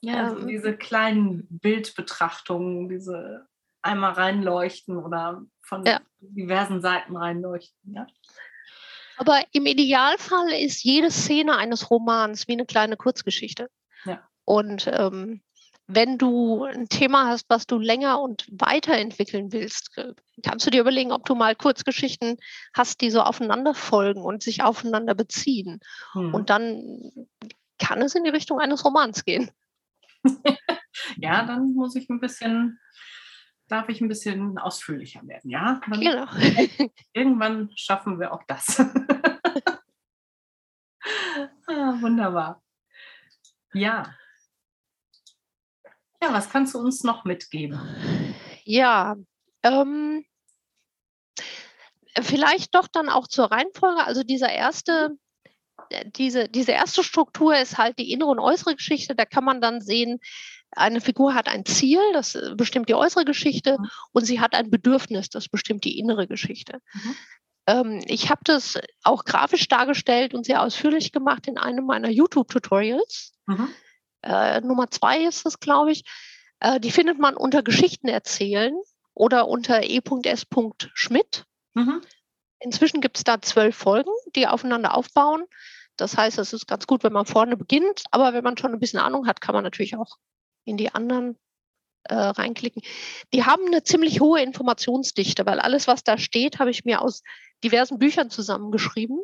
[0.00, 3.48] Ja, also ähm, diese kleinen Bildbetrachtungen, diese
[3.82, 6.00] einmal reinleuchten oder von ja.
[6.20, 7.94] diversen Seiten reinleuchten.
[7.94, 8.06] Ja.
[9.16, 13.68] Aber im Idealfall ist jede Szene eines Romans wie eine kleine Kurzgeschichte.
[14.04, 14.28] Ja.
[14.44, 15.42] Und ähm,
[15.86, 20.80] wenn du ein Thema hast, was du länger und weiterentwickeln willst, äh, kannst du dir
[20.80, 22.38] überlegen, ob du mal Kurzgeschichten
[22.74, 25.80] hast, die so aufeinander folgen und sich aufeinander beziehen.
[26.12, 26.32] Hm.
[26.32, 27.28] Und dann
[27.78, 29.50] kann es in die Richtung eines Romans gehen.
[31.16, 32.78] ja, dann muss ich ein bisschen
[33.68, 35.80] darf ich ein bisschen ausführlicher werden, ja?
[35.88, 36.26] Dann genau.
[37.12, 38.80] irgendwann schaffen wir auch das.
[41.66, 42.62] ah, wunderbar.
[43.72, 44.14] Ja.
[46.22, 47.78] Ja, was kannst du uns noch mitgeben?
[48.64, 49.16] Ja,
[49.62, 50.24] ähm,
[52.22, 54.04] vielleicht doch dann auch zur Reihenfolge.
[54.04, 55.18] Also dieser erste,
[55.90, 59.14] äh, diese, diese erste Struktur ist halt die innere und äußere Geschichte.
[59.14, 60.20] Da kann man dann sehen,
[60.76, 63.88] eine Figur hat ein Ziel, das äh, bestimmt die äußere Geschichte, mhm.
[64.12, 66.78] und sie hat ein Bedürfnis, das bestimmt die innere Geschichte.
[66.92, 67.16] Mhm.
[67.66, 73.32] Ähm, ich habe das auch grafisch dargestellt und sehr ausführlich gemacht in einem meiner YouTube-Tutorials.
[73.46, 73.68] Mhm.
[74.22, 76.04] Äh, Nummer zwei ist es, glaube ich.
[76.60, 78.74] Äh, die findet man unter Geschichten erzählen
[79.14, 80.46] oder unter e.s.
[80.94, 81.44] Schmidt.
[81.74, 82.02] Mhm.
[82.60, 85.44] Inzwischen gibt es da zwölf Folgen, die aufeinander aufbauen.
[85.96, 88.80] Das heißt, es ist ganz gut, wenn man vorne beginnt, aber wenn man schon ein
[88.80, 90.16] bisschen Ahnung hat, kann man natürlich auch
[90.64, 91.36] in die anderen
[92.04, 92.82] äh, reinklicken.
[93.32, 97.22] Die haben eine ziemlich hohe Informationsdichte, weil alles, was da steht, habe ich mir aus
[97.62, 99.20] diversen Büchern zusammengeschrieben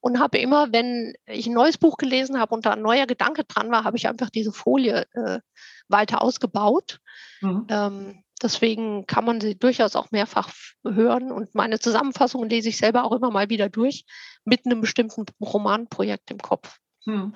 [0.00, 3.44] und habe immer, wenn ich ein neues Buch gelesen habe und da ein neuer Gedanke
[3.44, 5.40] dran war, habe ich einfach diese Folie äh,
[5.88, 7.00] weiter ausgebaut.
[7.40, 7.66] Mhm.
[7.68, 10.52] Ähm, deswegen kann man sie durchaus auch mehrfach
[10.84, 14.04] hören und meine Zusammenfassungen lese ich selber auch immer mal wieder durch
[14.44, 16.78] mit einem bestimmten Romanprojekt im Kopf.
[17.04, 17.34] Mhm.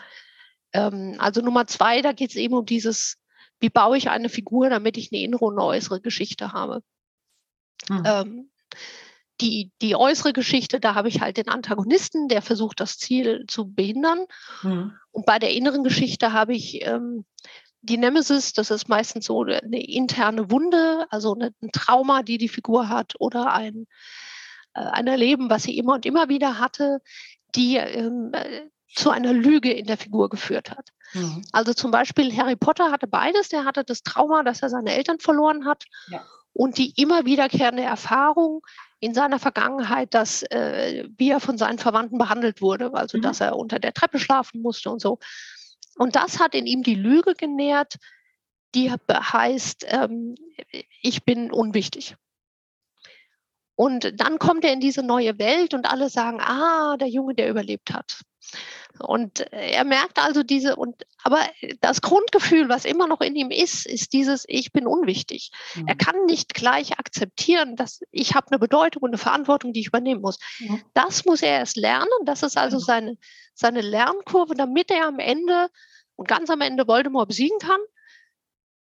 [0.73, 3.19] Ähm, also Nummer zwei, da geht es eben um dieses,
[3.61, 6.83] wie baue ich eine Figur, damit ich eine innere und eine äußere Geschichte habe.
[7.89, 8.03] Mhm.
[8.05, 8.51] Ähm,
[9.41, 13.73] die, die äußere Geschichte, da habe ich halt den Antagonisten, der versucht, das Ziel zu
[13.73, 14.27] behindern.
[14.63, 14.93] Mhm.
[15.11, 17.25] Und bei der inneren Geschichte habe ich ähm,
[17.83, 22.49] die Nemesis, das ist meistens so eine interne Wunde, also eine, ein Trauma, die die
[22.49, 23.87] Figur hat oder ein,
[24.75, 27.01] äh, ein Erleben, was sie immer und immer wieder hatte,
[27.57, 30.91] die ähm, äh, zu einer Lüge in der Figur geführt hat.
[31.15, 31.45] Mhm.
[31.53, 33.49] Also zum Beispiel Harry Potter hatte beides.
[33.49, 36.25] Der hatte das Trauma, dass er seine Eltern verloren hat ja.
[36.53, 38.63] und die immer wiederkehrende Erfahrung
[39.01, 43.23] in seiner Vergangenheit, dass äh, wie er von seinen Verwandten behandelt wurde, also mhm.
[43.23, 45.19] dass er unter der Treppe schlafen musste und so.
[45.97, 47.97] Und das hat in ihm die Lüge genährt,
[48.75, 50.37] die heißt, ähm,
[51.03, 52.17] ich bin unwichtig.
[53.75, 57.51] Und dann kommt er in diese neue Welt und alle sagen, ah, der Junge, der
[57.51, 58.23] überlebt hat.
[58.99, 61.41] Und er merkt also diese, und aber
[61.81, 65.51] das Grundgefühl, was immer noch in ihm ist, ist dieses Ich bin unwichtig.
[65.75, 65.89] Mhm.
[65.89, 69.89] Er kann nicht gleich akzeptieren, dass ich habe eine Bedeutung und eine Verantwortung, die ich
[69.89, 70.39] übernehmen muss.
[70.59, 70.83] Mhm.
[70.95, 72.11] Das muss er erst lernen.
[72.25, 72.83] Das ist also mhm.
[72.83, 73.19] seine,
[73.55, 75.69] seine Lernkurve, damit er am Ende
[76.17, 77.81] und ganz am Ende Voldemort besiegen kann,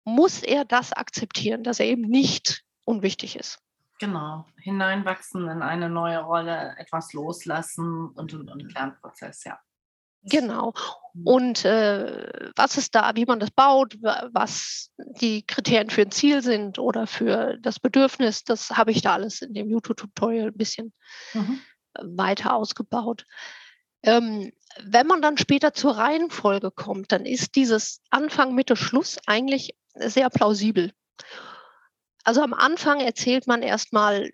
[0.05, 3.64] muss er das akzeptieren, dass er eben nicht unwichtig ist.
[4.05, 9.59] Genau, hineinwachsen in eine neue Rolle, etwas loslassen und, und, und Lernprozess, ja.
[10.25, 10.73] Genau.
[11.15, 11.27] Mhm.
[11.27, 16.43] Und äh, was ist da, wie man das baut, was die Kriterien für ein Ziel
[16.43, 20.93] sind oder für das Bedürfnis, das habe ich da alles in dem YouTube-Tutorial ein bisschen
[21.33, 21.61] mhm.
[22.03, 23.25] weiter ausgebaut.
[24.03, 29.77] Ähm, wenn man dann später zur Reihenfolge kommt, dann ist dieses Anfang, Mitte, Schluss eigentlich
[29.95, 30.93] sehr plausibel.
[32.25, 34.33] Also am Anfang erzählt man erstmal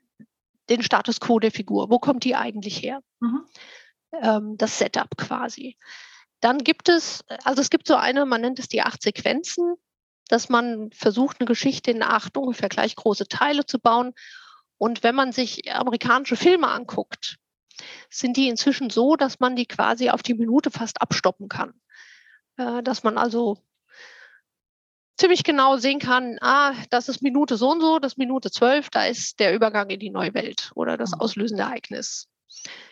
[0.68, 1.90] den Status quo der Figur.
[1.90, 3.02] Wo kommt die eigentlich her?
[3.18, 3.44] Mhm.
[4.12, 5.76] Ähm, das Setup quasi.
[6.40, 9.74] Dann gibt es, also es gibt so eine, man nennt es die acht Sequenzen,
[10.28, 14.14] dass man versucht, eine Geschichte in acht ungefähr gleich große Teile zu bauen.
[14.78, 17.38] Und wenn man sich amerikanische Filme anguckt,
[18.08, 21.74] sind die inzwischen so, dass man die quasi auf die Minute fast abstoppen kann.
[22.56, 23.58] Äh, dass man also
[25.20, 29.04] ziemlich genau sehen kann, ah, das ist Minute so und so, das Minute zwölf, da
[29.04, 31.20] ist der Übergang in die neue Welt oder das mhm.
[31.20, 32.26] auslösende Ereignis.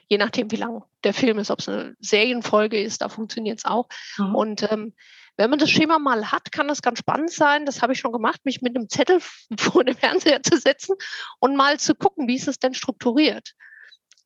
[0.08, 3.64] Je nachdem, wie lang der Film ist, ob es eine Serienfolge ist, da funktioniert es
[3.64, 3.88] auch.
[4.18, 4.34] Mhm.
[4.34, 4.94] Und ähm,
[5.36, 7.64] wenn man das Schema mal hat, kann das ganz spannend sein.
[7.64, 9.20] Das habe ich schon gemacht, mich mit einem Zettel
[9.58, 10.96] vor dem Fernseher zu setzen
[11.40, 13.52] und mal zu gucken, wie ist es denn strukturiert?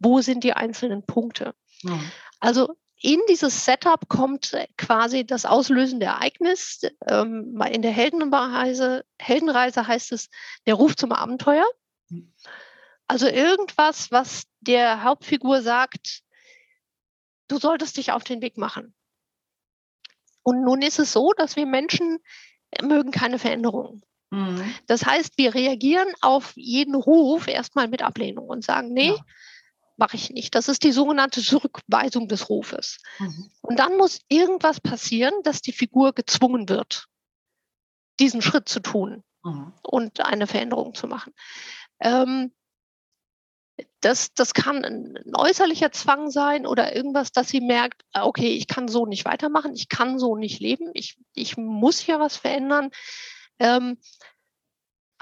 [0.01, 1.55] Wo sind die einzelnen Punkte?
[1.83, 2.11] Mhm.
[2.41, 6.83] Also in dieses Setup kommt quasi das auslösende Ereignis.
[7.09, 10.31] Ähm, in der Heldenreise, Heldenreise heißt es
[10.67, 11.67] der Ruf zum Abenteuer.
[13.09, 16.23] Also irgendwas, was der Hauptfigur sagt,
[17.49, 18.95] du solltest dich auf den Weg machen.
[20.45, 22.19] Und nun ist es so, dass wir Menschen
[22.83, 24.05] mögen keine Veränderungen.
[24.31, 24.75] Mhm.
[24.87, 29.25] Das heißt, wir reagieren auf jeden Ruf erstmal mit Ablehnung und sagen, nee, ja
[29.97, 30.55] mache ich nicht.
[30.55, 32.99] Das ist die sogenannte Zurückweisung des Rufes.
[33.19, 33.51] Mhm.
[33.61, 37.07] Und dann muss irgendwas passieren, dass die Figur gezwungen wird,
[38.19, 39.73] diesen Schritt zu tun mhm.
[39.83, 41.33] und eine Veränderung zu machen.
[42.01, 42.53] Ähm,
[44.01, 48.67] das, das kann ein äußerlicher Zwang sein oder irgendwas, dass sie merkt, ah, okay, ich
[48.67, 52.91] kann so nicht weitermachen, ich kann so nicht leben, ich, ich muss hier was verändern.
[53.59, 53.99] Ähm,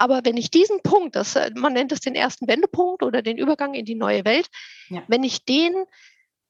[0.01, 3.37] aber wenn ich diesen Punkt, das, äh, man nennt es den ersten Wendepunkt oder den
[3.37, 4.47] Übergang in die neue Welt,
[4.89, 5.03] ja.
[5.07, 5.75] wenn ich den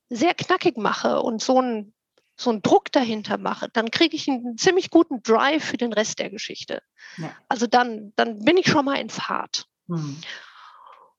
[0.10, 1.94] sehr knackig mache und so einen
[2.38, 6.20] so einen Druck dahinter mache, dann kriege ich einen ziemlich guten Drive für den Rest
[6.20, 6.82] der Geschichte.
[7.18, 7.36] Ja.
[7.50, 9.68] Also dann, dann bin ich schon mal in Fahrt.
[9.88, 10.22] Mhm.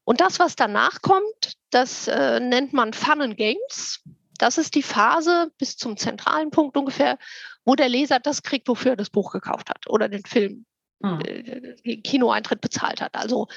[0.05, 4.03] Und das, was danach kommt, das äh, nennt man Fun and Games.
[4.39, 7.19] Das ist die Phase bis zum zentralen Punkt ungefähr,
[7.67, 10.65] wo der Leser das kriegt, wofür er das Buch gekauft hat oder den Film
[11.03, 11.21] hm.
[11.25, 13.15] Äh, Kinoeintritt bezahlt hat.
[13.15, 13.49] Also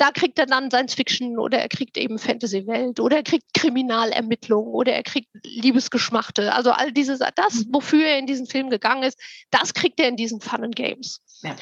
[0.00, 4.72] da kriegt er dann Science Fiction oder er kriegt eben Fantasy-Welt oder er kriegt Kriminalermittlungen
[4.72, 6.54] oder er kriegt Liebesgeschmachte.
[6.54, 7.74] Also all diese, das, mhm.
[7.74, 9.20] wofür er in diesen Film gegangen ist,
[9.50, 11.20] das kriegt er in diesen Fun and Games.
[11.42, 11.54] Ja.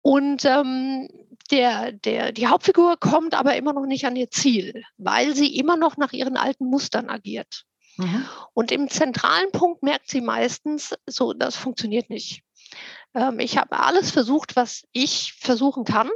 [0.00, 1.08] Und ähm,
[1.50, 5.76] der, der, die Hauptfigur kommt aber immer noch nicht an ihr Ziel, weil sie immer
[5.76, 7.64] noch nach ihren alten Mustern agiert.
[7.98, 8.26] Mhm.
[8.54, 12.42] Und im zentralen Punkt merkt sie meistens, so, das funktioniert nicht.
[13.16, 16.10] Ähm, ich habe alles versucht, was ich versuchen kann.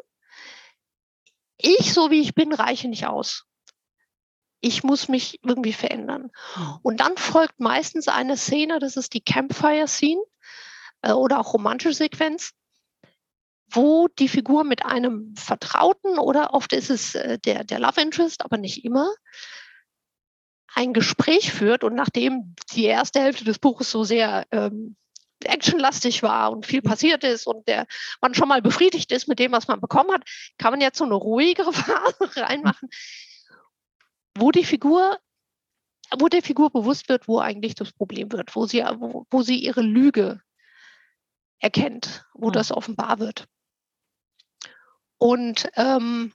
[1.56, 3.46] Ich, so wie ich bin, reiche nicht aus.
[4.60, 6.30] Ich muss mich irgendwie verändern.
[6.82, 10.20] Und dann folgt meistens eine Szene, das ist die Campfire-Scene
[11.02, 12.52] äh, oder auch romantische Sequenz,
[13.70, 18.44] wo die Figur mit einem Vertrauten oder oft ist es äh, der, der Love Interest,
[18.44, 19.10] aber nicht immer,
[20.74, 24.96] ein Gespräch führt und nachdem die erste Hälfte des Buches so sehr ähm,
[25.44, 27.86] actionlastig war und viel passiert ist und der
[28.20, 30.24] man schon mal befriedigt ist mit dem, was man bekommen hat,
[30.58, 32.88] kann man jetzt so eine ruhigere Phase reinmachen,
[34.36, 35.18] wo die Figur,
[36.18, 39.58] wo der Figur bewusst wird, wo eigentlich das Problem wird, wo sie, wo, wo sie
[39.58, 40.40] ihre Lüge
[41.58, 42.52] erkennt, wo ja.
[42.52, 43.46] das offenbar wird.
[45.18, 46.32] Und ähm,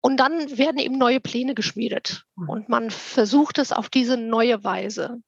[0.00, 5.20] und dann werden eben neue Pläne geschmiedet und man versucht es auf diese neue Weise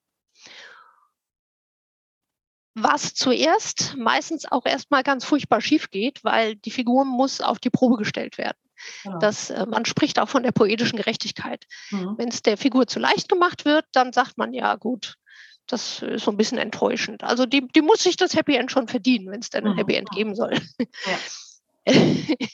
[2.74, 7.70] was zuerst meistens auch erstmal ganz furchtbar schief geht, weil die Figur muss auf die
[7.70, 8.56] Probe gestellt werden.
[9.04, 9.18] Genau.
[9.18, 11.66] Das, äh, man spricht auch von der poetischen Gerechtigkeit.
[11.90, 12.14] Mhm.
[12.16, 15.16] Wenn es der Figur zu leicht gemacht wird, dann sagt man ja gut,
[15.66, 17.22] das ist so ein bisschen enttäuschend.
[17.22, 19.78] Also die, die muss sich das Happy End schon verdienen, wenn es denn ein mhm.
[19.78, 20.54] Happy End geben soll.
[20.78, 21.18] Ja.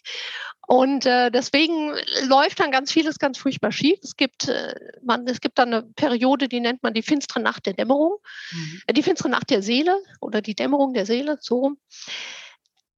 [0.66, 1.94] und äh, deswegen
[2.26, 3.98] läuft dann ganz vieles ganz furchtbar schief.
[4.02, 7.66] Es gibt, äh, man, es gibt dann eine Periode, die nennt man die finstere Nacht
[7.66, 8.18] der Dämmerung,
[8.52, 8.80] mhm.
[8.86, 11.78] äh, die finstere Nacht der Seele oder die Dämmerung der Seele, so rum.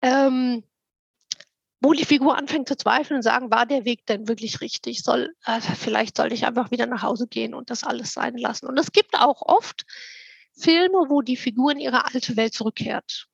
[0.02, 0.62] Ähm,
[1.80, 5.02] wo die Figur anfängt zu zweifeln und sagen, war der Weg denn wirklich richtig?
[5.02, 8.66] Soll, äh, vielleicht sollte ich einfach wieder nach Hause gehen und das alles sein lassen.
[8.66, 9.86] Und es gibt auch oft
[10.56, 13.27] Filme, wo die Figur in ihre alte Welt zurückkehrt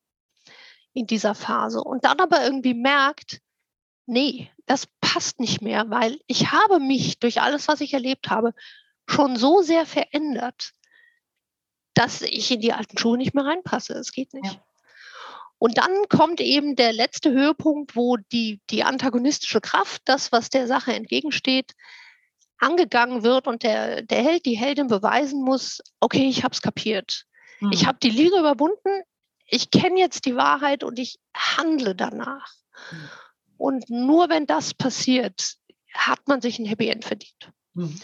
[0.95, 3.41] in dieser Phase und dann aber irgendwie merkt,
[4.07, 8.53] nee, das passt nicht mehr, weil ich habe mich durch alles, was ich erlebt habe,
[9.05, 10.71] schon so sehr verändert,
[11.93, 13.93] dass ich in die alten Schuhe nicht mehr reinpasse.
[13.93, 14.53] Es geht nicht.
[14.53, 14.65] Ja.
[15.57, 20.67] Und dann kommt eben der letzte Höhepunkt, wo die, die antagonistische Kraft, das, was der
[20.67, 21.73] Sache entgegensteht,
[22.57, 27.25] angegangen wird und der, der Held, die Heldin beweisen muss, okay, ich habe es kapiert.
[27.59, 27.71] Mhm.
[27.73, 29.03] Ich habe die Liga überwunden,
[29.47, 32.53] ich kenne jetzt die Wahrheit und ich handle danach.
[32.91, 33.09] Mhm.
[33.57, 35.55] Und nur wenn das passiert,
[35.93, 37.51] hat man sich ein Happy End verdient.
[37.73, 37.99] Mhm.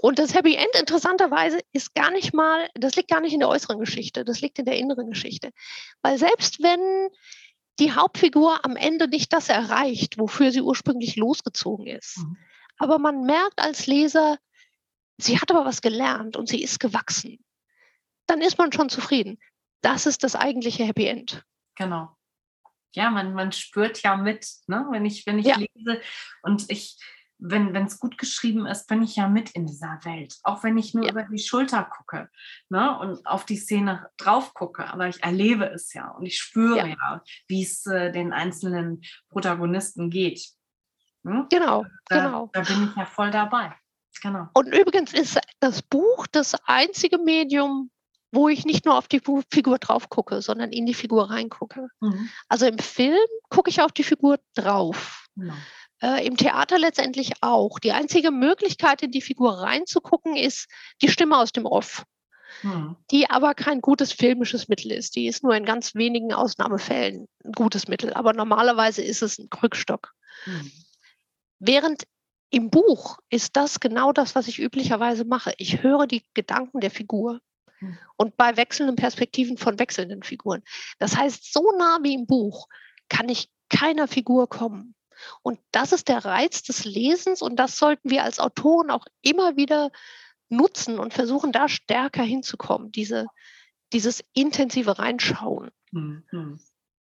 [0.00, 3.48] Und das Happy End interessanterweise ist gar nicht mal, das liegt gar nicht in der
[3.48, 5.50] äußeren Geschichte, das liegt in der inneren Geschichte.
[6.02, 7.08] Weil selbst wenn
[7.80, 12.36] die Hauptfigur am Ende nicht das erreicht, wofür sie ursprünglich losgezogen ist, mhm.
[12.78, 14.38] aber man merkt als Leser,
[15.16, 17.44] sie hat aber was gelernt und sie ist gewachsen,
[18.26, 19.38] dann ist man schon zufrieden.
[19.80, 21.44] Das ist das eigentliche Happy End.
[21.76, 22.16] Genau.
[22.94, 24.86] Ja, man, man spürt ja mit, ne?
[24.90, 25.56] wenn ich, wenn ich ja.
[25.56, 26.00] lese
[26.42, 26.98] und ich,
[27.38, 30.36] wenn es gut geschrieben ist, bin ich ja mit in dieser Welt.
[30.42, 31.12] Auch wenn ich nur ja.
[31.12, 32.28] über die Schulter gucke
[32.68, 34.88] ne, und auf die Szene drauf gucke.
[34.88, 39.02] Aber ich erlebe es ja und ich spüre ja, ja wie es äh, den einzelnen
[39.28, 40.48] Protagonisten geht.
[41.24, 41.46] Hm?
[41.50, 42.50] Genau, da, genau.
[42.52, 43.74] Da bin ich ja voll dabei.
[44.22, 44.48] Genau.
[44.54, 47.90] Und übrigens ist das Buch das einzige Medium,
[48.30, 51.88] wo ich nicht nur auf die Figur drauf gucke, sondern in die Figur reingucke.
[52.00, 52.28] Mhm.
[52.48, 55.26] Also im Film gucke ich auf die Figur drauf.
[55.34, 55.52] Mhm.
[56.00, 57.78] Äh, Im Theater letztendlich auch.
[57.80, 60.68] Die einzige Möglichkeit, in die Figur reinzugucken, ist
[61.02, 62.04] die Stimme aus dem Off.
[62.60, 62.96] Hm.
[63.10, 65.16] Die aber kein gutes filmisches Mittel ist.
[65.16, 68.12] Die ist nur in ganz wenigen Ausnahmefällen ein gutes Mittel.
[68.14, 70.14] Aber normalerweise ist es ein Krückstock.
[70.44, 70.70] Hm.
[71.58, 72.04] Während
[72.50, 75.52] im Buch ist das genau das, was ich üblicherweise mache.
[75.58, 77.40] Ich höre die Gedanken der Figur.
[78.16, 80.62] Und bei wechselnden Perspektiven von wechselnden Figuren.
[80.98, 82.68] Das heißt, so nah wie im Buch
[83.08, 84.94] kann ich keiner Figur kommen.
[85.42, 89.56] Und das ist der Reiz des Lesens und das sollten wir als Autoren auch immer
[89.56, 89.90] wieder
[90.48, 93.26] nutzen und versuchen, da stärker hinzukommen, diese,
[93.92, 95.70] dieses intensive Reinschauen.
[95.90, 96.58] Mhm.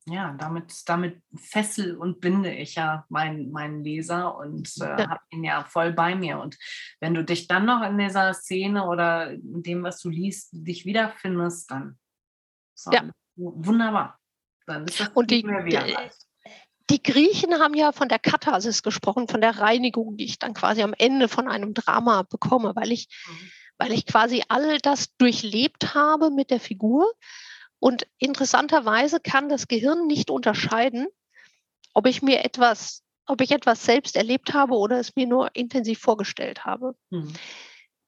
[0.09, 5.43] Ja, damit, damit fessel und binde ich ja meinen, meinen Leser und äh, habe ihn
[5.43, 6.39] ja voll bei mir.
[6.39, 6.57] Und
[7.01, 10.85] wenn du dich dann noch in dieser Szene oder in dem, was du liest, dich
[10.85, 11.99] wiederfindest, dann
[12.75, 13.11] so, ja.
[13.35, 14.21] wunderbar.
[14.67, 15.87] Dann ist das und die, mehr wieder
[16.91, 20.83] die Griechen haben ja von der Katharsis gesprochen, von der Reinigung, die ich dann quasi
[20.83, 23.51] am Ende von einem Drama bekomme, weil ich, mhm.
[23.79, 27.13] weil ich quasi all das durchlebt habe mit der Figur.
[27.79, 31.07] Und interessanterweise kann das Gehirn nicht unterscheiden,
[31.93, 35.99] ob ich mir etwas, ob ich etwas selbst erlebt habe oder es mir nur intensiv
[35.99, 36.95] vorgestellt habe.
[37.11, 37.33] Mhm.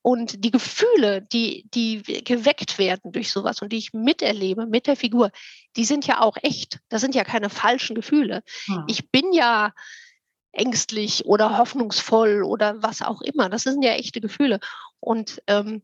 [0.01, 4.97] Und die Gefühle, die, die geweckt werden durch sowas und die ich miterlebe mit der
[4.97, 5.31] Figur,
[5.77, 6.79] die sind ja auch echt.
[6.89, 8.43] Das sind ja keine falschen Gefühle.
[8.69, 8.85] Ja.
[8.89, 9.73] Ich bin ja
[10.59, 13.49] ängstlich oder hoffnungsvoll oder was auch immer.
[13.49, 14.61] Das sind ja echte Gefühle.
[15.01, 15.83] Und ähm,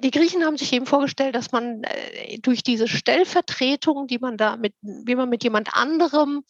[0.00, 4.56] die Griechen haben sich eben vorgestellt, dass man äh, durch diese Stellvertretung, die man da
[4.56, 6.44] mit, wie man mit jemand anderem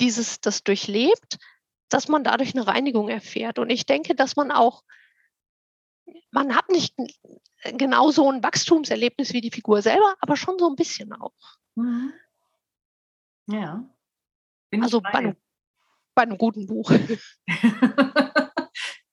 [0.00, 1.38] dieses, das durchlebt,
[1.88, 3.58] dass man dadurch eine Reinigung erfährt.
[3.58, 4.82] Und ich denke, dass man auch
[6.30, 6.94] man hat nicht
[7.78, 11.32] genau so ein Wachstumserlebnis wie die Figur selber, aber schon so ein bisschen auch.
[11.74, 12.12] Mhm.
[13.48, 13.88] Ja.
[14.70, 15.36] Bin also bei
[16.16, 16.90] bei einem, guten Buch.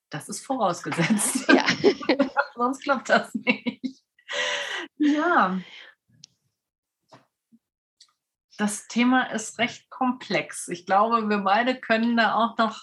[0.09, 1.47] das ist vorausgesetzt.
[1.49, 1.65] Ja.
[2.55, 4.03] Sonst klappt das nicht.
[4.97, 5.59] Ja.
[8.57, 10.69] Das Thema ist recht komplex.
[10.69, 12.81] Ich glaube, wir beide können da auch noch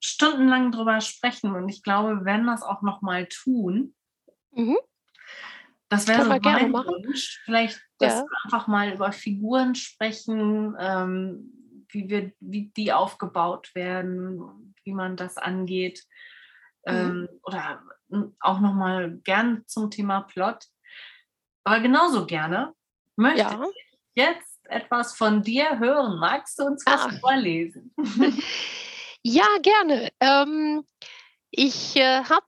[0.00, 3.96] stundenlang drüber sprechen und ich glaube, wir werden das auch noch mal tun.
[4.52, 4.78] Mhm.
[5.88, 7.40] Das wäre so mein Wunsch.
[7.44, 8.24] Vielleicht, ja.
[8.44, 11.53] einfach mal über Figuren sprechen, ähm,
[11.94, 16.04] wie, wir, wie die aufgebaut werden, wie man das angeht.
[16.86, 16.92] Mhm.
[16.92, 17.82] Ähm, oder
[18.40, 20.66] auch noch mal gern zum Thema Plot.
[21.64, 22.74] Aber genauso gerne
[23.16, 23.64] möchte ja.
[23.64, 26.18] ich jetzt etwas von dir hören.
[26.18, 27.10] Magst du uns was ah.
[27.20, 27.94] vorlesen?
[29.26, 30.10] Ja, gerne.
[30.20, 30.84] Ähm,
[31.50, 32.44] ich äh, habe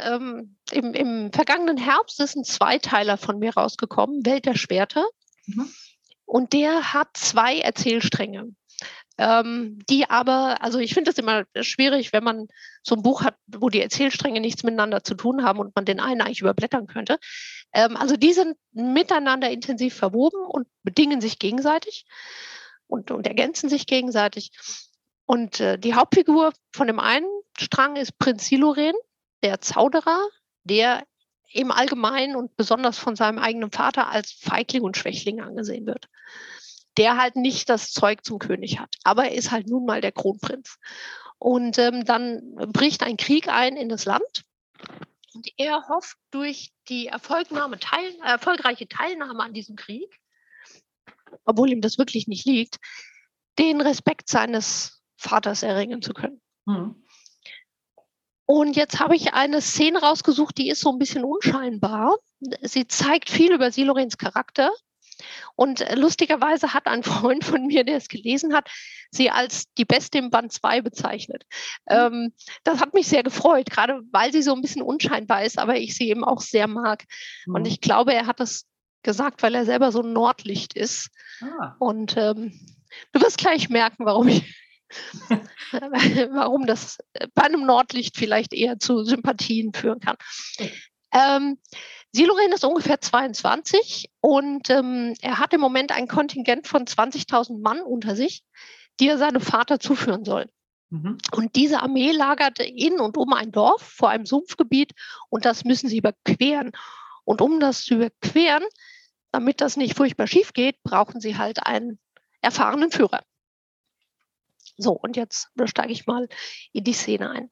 [0.00, 5.08] ähm, im, im, vergangenen Herbst ist ein Zweiteiler von mir rausgekommen, Welt der Schwerter.
[5.46, 5.72] Mhm.
[6.24, 8.54] Und der hat zwei Erzählstränge.
[9.18, 12.46] Ähm, die aber, also ich finde es immer schwierig, wenn man
[12.82, 16.00] so ein Buch hat, wo die Erzählstränge nichts miteinander zu tun haben und man den
[16.00, 17.18] einen eigentlich überblättern könnte.
[17.72, 22.06] Ähm, also die sind miteinander intensiv verwoben und bedingen sich gegenseitig
[22.86, 24.52] und, und ergänzen sich gegenseitig.
[25.26, 27.26] Und äh, die Hauptfigur von dem einen
[27.58, 28.94] Strang ist Prinz Siloren,
[29.42, 30.26] der Zauderer,
[30.62, 31.04] der
[31.52, 36.08] im Allgemeinen und besonders von seinem eigenen Vater als Feigling und Schwächling angesehen wird.
[36.98, 40.12] Der halt nicht das Zeug zum König hat, aber er ist halt nun mal der
[40.12, 40.78] Kronprinz.
[41.38, 44.44] Und ähm, dann bricht ein Krieg ein in das Land.
[45.34, 50.18] Und er hofft durch die Erfolgnahme, teil, erfolgreiche Teilnahme an diesem Krieg,
[51.44, 52.78] obwohl ihm das wirklich nicht liegt,
[53.58, 56.40] den Respekt seines Vaters erringen zu können.
[56.66, 57.04] Mhm.
[58.46, 62.16] Und jetzt habe ich eine Szene rausgesucht, die ist so ein bisschen unscheinbar.
[62.62, 64.70] Sie zeigt viel über Silorens Charakter.
[65.58, 68.70] Und lustigerweise hat ein Freund von mir, der es gelesen hat,
[69.10, 71.44] sie als die Beste im Band 2 bezeichnet.
[71.90, 71.96] Mhm.
[71.96, 75.76] Ähm, das hat mich sehr gefreut, gerade weil sie so ein bisschen unscheinbar ist, aber
[75.76, 77.04] ich sie eben auch sehr mag.
[77.46, 77.54] Mhm.
[77.56, 78.66] Und ich glaube, er hat das
[79.02, 81.10] gesagt, weil er selber so ein Nordlicht ist.
[81.40, 81.74] Ah.
[81.80, 82.52] Und ähm,
[83.12, 84.44] du wirst gleich merken, warum ich
[85.72, 86.98] warum das
[87.34, 90.16] bei einem Nordlicht vielleicht eher zu Sympathien führen kann.
[91.12, 91.58] Ähm,
[92.12, 97.80] Siloren ist ungefähr 22 und ähm, er hat im Moment ein Kontingent von 20.000 Mann
[97.80, 98.42] unter sich,
[98.98, 100.46] die er seinem Vater zuführen soll.
[100.90, 101.18] Mhm.
[101.32, 104.92] Und diese Armee lagert in und um ein Dorf vor einem Sumpfgebiet
[105.28, 106.72] und das müssen sie überqueren.
[107.24, 108.64] Und um das zu überqueren,
[109.30, 111.98] damit das nicht furchtbar schief geht, brauchen sie halt einen
[112.40, 113.22] erfahrenen Führer.
[114.78, 116.28] So, und jetzt steige ich mal
[116.72, 117.50] in die Szene ein.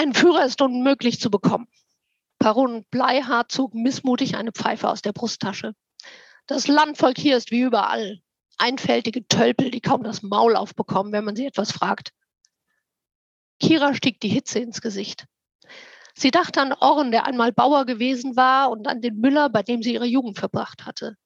[0.00, 1.68] Ein Führer ist unmöglich zu bekommen.
[2.38, 5.74] Baron Bleihardt zog missmutig eine Pfeife aus der Brusttasche.
[6.46, 8.22] Das Landvolk hier ist wie überall.
[8.56, 12.12] Einfältige Tölpel, die kaum das Maul aufbekommen, wenn man sie etwas fragt.
[13.60, 15.26] Kira stieg die Hitze ins Gesicht.
[16.14, 19.82] Sie dachte an Orren, der einmal Bauer gewesen war, und an den Müller, bei dem
[19.82, 21.18] sie ihre Jugend verbracht hatte.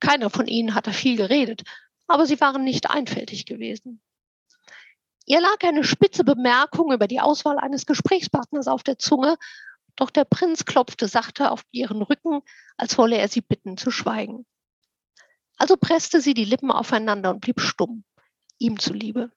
[0.00, 1.62] Keiner von ihnen hatte viel geredet,
[2.08, 4.02] aber sie waren nicht einfältig gewesen.
[5.26, 9.36] Ihr lag eine spitze Bemerkung über die Auswahl eines Gesprächspartners auf der Zunge,
[9.96, 12.42] doch der Prinz klopfte sachte auf ihren Rücken,
[12.76, 14.46] als wolle er sie bitten zu schweigen.
[15.56, 18.04] Also presste sie die Lippen aufeinander und blieb stumm,
[18.58, 19.32] ihm zuliebe.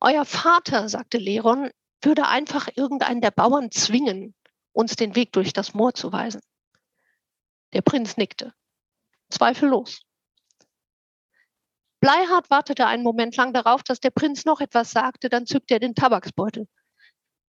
[0.00, 1.70] Euer Vater, sagte Leron,
[2.02, 4.34] würde einfach irgendeinen der Bauern zwingen,
[4.72, 6.42] uns den Weg durch das Moor zu weisen.
[7.72, 8.52] Der Prinz nickte.
[9.30, 10.02] Zweifellos.
[12.06, 15.80] Bleihard wartete einen Moment lang darauf, dass der Prinz noch etwas sagte, dann zückte er
[15.80, 16.68] den Tabaksbeutel.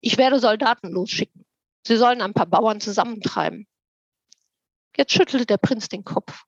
[0.02, 1.46] Ich werde Soldaten losschicken.
[1.86, 3.68] Sie sollen ein paar Bauern zusammentreiben.
[4.98, 6.46] Jetzt schüttelte der Prinz den Kopf.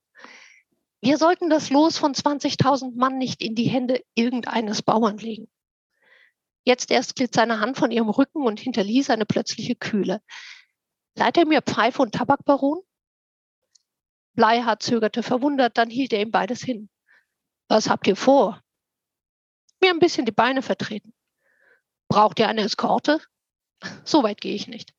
[1.00, 5.48] Wir sollten das Los von 20.000 Mann nicht in die Hände irgendeines Bauern legen.
[6.64, 10.20] Jetzt erst glitt seine Hand von ihrem Rücken und hinterließ eine plötzliche Kühle.
[11.14, 12.80] Leiht er mir Pfeife und Tabakbaron?
[14.32, 16.88] Bleihard zögerte verwundert, dann hielt er ihm beides hin.
[17.72, 18.62] Was habt ihr vor?
[19.80, 21.14] Mir ein bisschen die Beine vertreten.
[22.06, 23.18] Braucht ihr eine Eskorte?
[24.04, 24.92] So weit gehe ich nicht.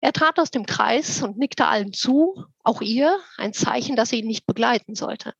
[0.00, 4.18] Er trat aus dem Kreis und nickte allen zu, auch ihr, ein Zeichen, dass sie
[4.18, 5.32] ihn nicht begleiten sollte.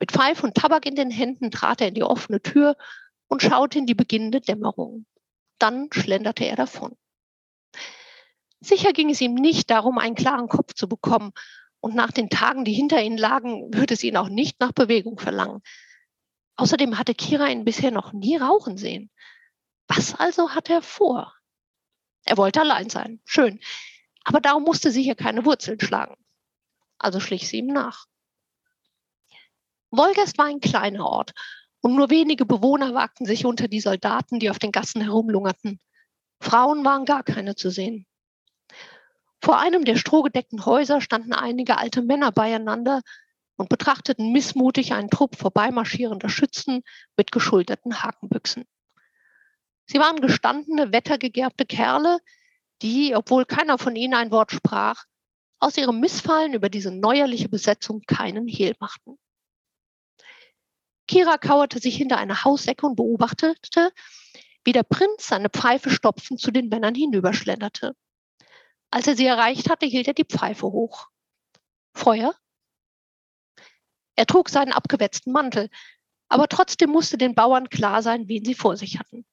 [0.00, 2.76] Mit Pfeif und Tabak in den Händen trat er in die offene Tür
[3.28, 5.06] und schaute in die beginnende Dämmerung.
[5.60, 6.96] Dann schlenderte er davon.
[8.58, 11.32] Sicher ging es ihm nicht darum, einen klaren Kopf zu bekommen
[11.82, 15.18] und nach den Tagen, die hinter ihnen lagen, würde es ihn auch nicht nach Bewegung
[15.18, 15.62] verlangen.
[16.54, 19.10] Außerdem hatte Kira ihn bisher noch nie rauchen sehen.
[19.88, 21.34] Was also hat er vor?
[22.24, 23.20] Er wollte allein sein.
[23.24, 23.58] Schön.
[24.22, 26.14] Aber darum musste sie hier keine Wurzeln schlagen.
[26.98, 28.06] Also schlich sie ihm nach.
[29.90, 31.32] Wolgast war ein kleiner Ort
[31.80, 35.80] und nur wenige Bewohner wagten sich unter die Soldaten, die auf den Gassen herumlungerten.
[36.40, 38.06] Frauen waren gar keine zu sehen.
[39.42, 43.02] Vor einem der strohgedeckten Häuser standen einige alte Männer beieinander
[43.56, 46.82] und betrachteten missmutig einen Trupp vorbeimarschierender Schützen
[47.16, 48.64] mit geschulterten Hakenbüchsen.
[49.86, 52.18] Sie waren gestandene, wettergegerbte Kerle,
[52.82, 55.04] die, obwohl keiner von ihnen ein Wort sprach,
[55.58, 59.18] aus ihrem Missfallen über diese neuerliche Besetzung keinen Hehl machten.
[61.08, 63.92] Kira kauerte sich hinter eine Hausecke und beobachtete,
[64.64, 67.94] wie der Prinz seine Pfeife stopfend zu den Männern hinüberschlenderte.
[68.92, 71.08] Als er sie erreicht hatte, hielt er die Pfeife hoch.
[71.94, 72.34] Feuer?
[74.16, 75.70] Er trug seinen abgewetzten Mantel,
[76.28, 79.24] aber trotzdem musste den Bauern klar sein, wen sie vor sich hatten.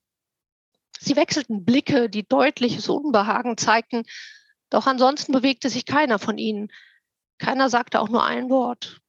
[0.98, 4.04] Sie wechselten Blicke, die deutliches Unbehagen zeigten,
[4.70, 6.72] doch ansonsten bewegte sich keiner von ihnen.
[7.38, 9.02] Keiner sagte auch nur ein Wort.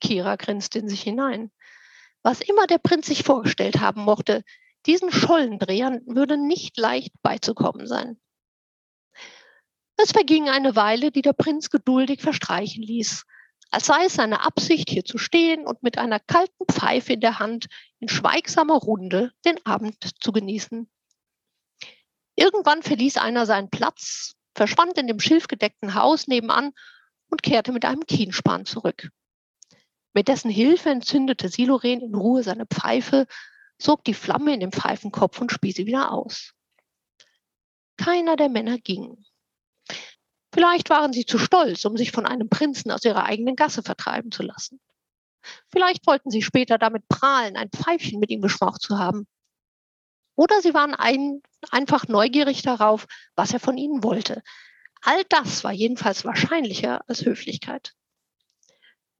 [0.00, 1.50] Kira grinste in sich hinein.
[2.22, 4.44] Was immer der Prinz sich vorgestellt haben mochte,
[4.86, 8.18] diesen Schollendrehern würde nicht leicht beizukommen sein.
[10.00, 13.24] Es verging eine Weile, die der Prinz geduldig verstreichen ließ,
[13.72, 17.40] als sei es seine Absicht, hier zu stehen und mit einer kalten Pfeife in der
[17.40, 17.66] Hand
[17.98, 20.88] in schweigsamer Runde den Abend zu genießen.
[22.36, 26.70] Irgendwann verließ einer seinen Platz, verschwand in dem schilfgedeckten Haus nebenan
[27.28, 29.10] und kehrte mit einem Kienspan zurück.
[30.14, 33.26] Mit dessen Hilfe entzündete Siloren in Ruhe seine Pfeife,
[33.78, 36.54] sog die Flamme in den Pfeifenkopf und spie sie wieder aus.
[37.96, 39.24] Keiner der Männer ging.
[40.58, 44.32] Vielleicht waren sie zu stolz, um sich von einem Prinzen aus ihrer eigenen Gasse vertreiben
[44.32, 44.80] zu lassen.
[45.70, 49.28] Vielleicht wollten sie später damit prahlen, ein Pfeifchen mit ihm geschmaucht zu haben.
[50.34, 53.06] Oder sie waren ein, einfach neugierig darauf,
[53.36, 54.42] was er von ihnen wollte.
[55.00, 57.92] All das war jedenfalls wahrscheinlicher als Höflichkeit.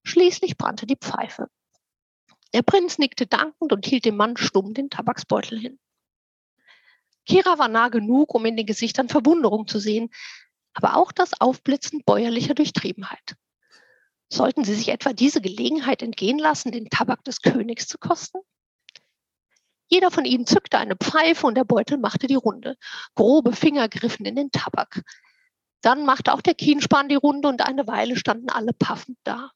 [0.03, 1.47] Schließlich brannte die Pfeife.
[2.53, 5.79] Der Prinz nickte dankend und hielt dem Mann stumm den Tabaksbeutel hin.
[7.29, 10.11] Kira war nah genug, um in den Gesichtern Verwunderung zu sehen,
[10.79, 13.35] aber auch das Aufblitzen bäuerlicher Durchtriebenheit.
[14.31, 18.39] Sollten sie sich etwa diese Gelegenheit entgehen lassen, den Tabak des Königs zu kosten?
[19.89, 22.77] Jeder von ihnen zückte eine Pfeife und der Beutel machte die Runde.
[23.17, 25.03] Grobe Finger griffen in den Tabak.
[25.81, 29.51] Dann machte auch der Kienspan die Runde und eine Weile standen alle paffend da.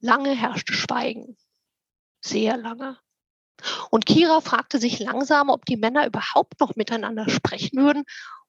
[0.00, 1.36] Lange herrschte Schweigen.
[2.20, 2.98] Sehr lange.
[3.90, 8.04] Und Kira fragte sich langsam, ob die Männer überhaupt noch miteinander sprechen würden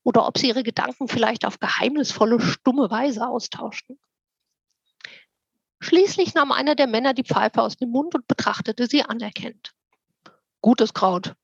[0.10, 4.00] oder ob sie ihre Gedanken vielleicht auf geheimnisvolle, stumme Weise austauschten.
[5.82, 9.72] Schließlich nahm einer der Männer die Pfeife aus dem Mund und betrachtete sie anerkennend.
[10.62, 11.36] Gutes Kraut.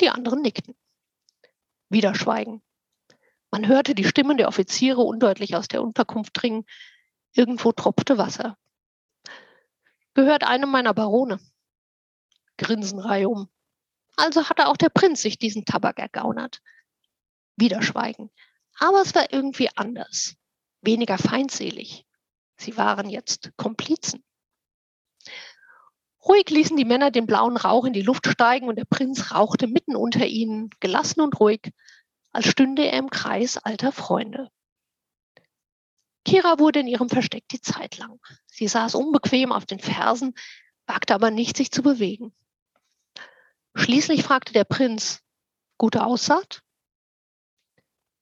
[0.00, 0.76] Die anderen nickten.
[1.88, 2.62] Wieder Schweigen.
[3.50, 6.64] Man hörte die Stimmen der Offiziere undeutlich aus der Unterkunft dringen.
[7.32, 8.58] Irgendwo tropfte Wasser.
[10.14, 11.40] Gehört einem meiner Barone.
[12.58, 13.48] Grinsen reihum.
[14.14, 16.62] Also hatte auch der Prinz sich diesen Tabak ergaunert.
[17.60, 18.30] Wieder Schweigen.
[18.78, 20.34] Aber es war irgendwie anders.
[20.80, 22.06] Weniger feindselig.
[22.56, 24.24] Sie waren jetzt Komplizen.
[26.24, 29.66] Ruhig ließen die Männer den blauen Rauch in die Luft steigen und der Prinz rauchte
[29.66, 31.72] mitten unter ihnen, gelassen und ruhig,
[32.32, 34.50] als stünde er im Kreis alter Freunde.
[36.24, 38.20] Kira wurde in ihrem Versteck die Zeit lang.
[38.46, 40.34] Sie saß unbequem auf den Fersen,
[40.86, 42.34] wagte aber nicht, sich zu bewegen.
[43.74, 45.22] Schließlich fragte der Prinz,
[45.78, 46.62] gute Aussaat?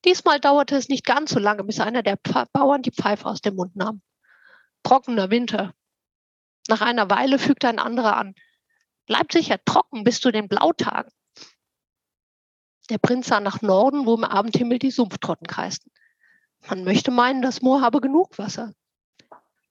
[0.09, 2.17] Diesmal dauerte es nicht ganz so lange, bis einer der
[2.55, 4.01] Bauern die Pfeife aus dem Mund nahm.
[4.83, 5.75] Trockener Winter,
[6.67, 8.35] nach einer Weile fügte ein anderer an.
[9.05, 11.13] Bleib sicher trocken bis zu den Blautagen.
[12.89, 15.93] Der Prinz sah nach Norden, wo im Abendhimmel die Sumpftrotten kreisten.
[16.71, 18.73] Man möchte meinen, das Moor habe genug Wasser.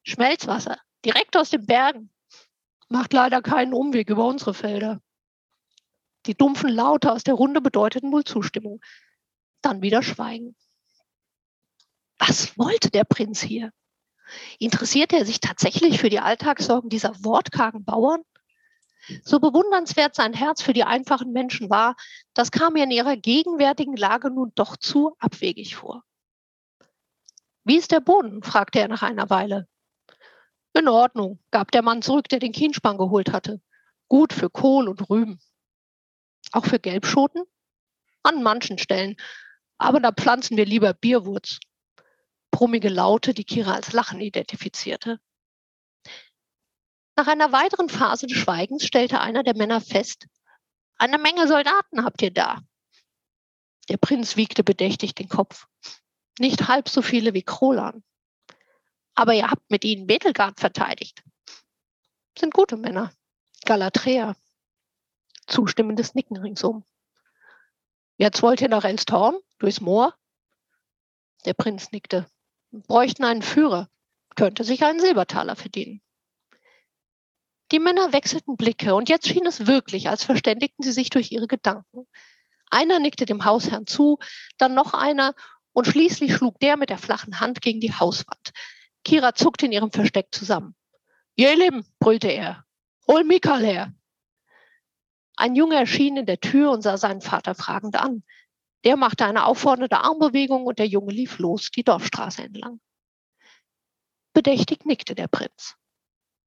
[0.03, 2.11] Schmelzwasser, direkt aus den Bergen.
[2.89, 5.01] Macht leider keinen Umweg über unsere Felder.
[6.27, 8.81] Die dumpfen Laute aus der Runde bedeuteten wohl Zustimmung.
[9.61, 10.55] Dann wieder Schweigen.
[12.19, 13.71] Was wollte der Prinz hier?
[14.59, 18.23] Interessierte er sich tatsächlich für die Alltagssorgen dieser wortkargen Bauern?
[19.23, 21.95] So bewundernswert sein Herz für die einfachen Menschen war,
[22.33, 26.03] das kam mir in ihrer gegenwärtigen Lage nun doch zu abwegig vor.
[27.63, 28.43] Wie ist der Boden?
[28.43, 29.67] fragte er nach einer Weile.
[30.73, 33.61] In Ordnung, gab der Mann zurück, der den Kienspann geholt hatte.
[34.07, 35.39] Gut für Kohl und Rüben.
[36.51, 37.43] Auch für Gelbschoten?
[38.23, 39.15] An manchen Stellen.
[39.78, 41.59] Aber da pflanzen wir lieber Bierwurz
[42.57, 45.19] brummige Laute, die Kira als Lachen identifizierte.
[47.15, 50.25] Nach einer weiteren Phase des Schweigens stellte einer der Männer fest,
[50.97, 52.61] eine Menge Soldaten habt ihr da.
[53.89, 55.67] Der Prinz wiegte bedächtig den Kopf.
[56.39, 58.03] Nicht halb so viele wie Krolan.
[59.13, 61.23] Aber ihr habt mit ihnen Betelgard verteidigt.
[62.38, 63.13] Sind gute Männer.
[63.65, 64.36] Galatrea.
[65.45, 66.84] Zustimmendes Nicken ringsum.
[68.18, 69.38] Jetzt wollt ihr nach Elstorn?
[69.59, 70.13] Durchs Moor?
[71.45, 72.28] Der Prinz nickte
[72.72, 73.89] bräuchten einen Führer,
[74.36, 76.01] könnte sich einen Silbertaler verdienen.
[77.72, 81.47] Die Männer wechselten Blicke und jetzt schien es wirklich, als verständigten sie sich durch ihre
[81.47, 82.07] Gedanken.
[82.70, 84.20] Einer nickte dem Hausherrn zu,
[84.57, 85.34] dann noch einer
[85.74, 88.51] und schließlich schlug der mit der flachen Hand gegen die Hauswand.
[89.03, 90.76] Kira zuckte in ihrem Versteck zusammen.
[91.36, 92.65] Jelim, brüllte er,
[93.07, 93.93] hol Mikal her.
[95.38, 98.23] Ein Junge erschien in der Tür und sah seinen Vater fragend an.
[98.83, 102.81] Der machte eine auffordernde Armbewegung und der Junge lief los die Dorfstraße entlang.
[104.33, 105.75] Bedächtig nickte der Prinz.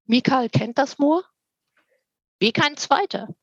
[0.05, 1.23] Mikael kennt das Moor?
[2.39, 3.33] Wie kein zweiter.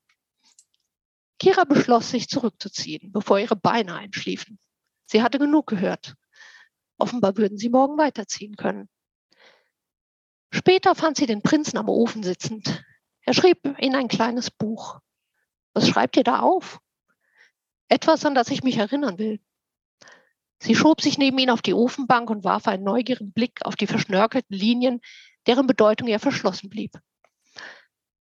[1.38, 4.59] Kira beschloss, sich zurückzuziehen, bevor ihre Beine einschliefen.
[5.07, 6.14] Sie hatte genug gehört.
[6.99, 8.88] Offenbar würden sie morgen weiterziehen können.
[10.53, 12.84] Später fand sie den Prinzen am Ofen sitzend.
[13.22, 15.01] Er schrieb in ein kleines Buch.
[15.79, 16.81] Was schreibt ihr da auf?
[17.89, 19.41] Etwas, an das ich mich erinnern will.
[20.59, 23.87] Sie schob sich neben ihn auf die Ofenbank und warf einen neugierigen Blick auf die
[23.87, 25.01] verschnörkelten Linien,
[25.47, 26.99] deren Bedeutung ihr verschlossen blieb.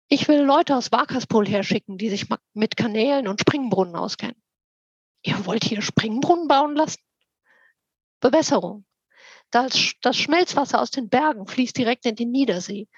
[0.10, 4.44] Ich will Leute aus Wakaspol herschicken, die sich mit Kanälen und Springbrunnen auskennen.
[5.22, 7.02] Ihr wollt hier Springbrunnen bauen lassen?
[8.20, 8.86] Bewässerung.
[9.50, 12.90] Das, das Schmelzwasser aus den Bergen fließt direkt in den Niedersee.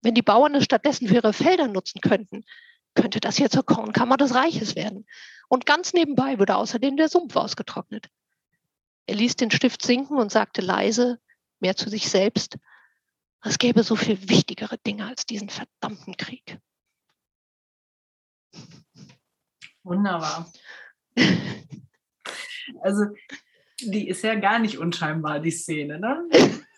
[0.00, 2.46] Wenn die Bauern es stattdessen für ihre Felder nutzen könnten,
[2.94, 5.06] könnte das hier zur Kornkammer des Reiches werden.
[5.48, 8.08] Und ganz nebenbei würde außerdem der Sumpf ausgetrocknet.
[9.06, 11.20] Er ließ den Stift sinken und sagte leise,
[11.60, 12.58] mehr zu sich selbst,
[13.44, 16.58] es gäbe so viel wichtigere Dinge als diesen verdammten Krieg.
[19.82, 20.50] Wunderbar.
[22.80, 23.06] Also,
[23.80, 25.98] die ist ja gar nicht unscheinbar, die Szene.
[25.98, 26.28] Ne?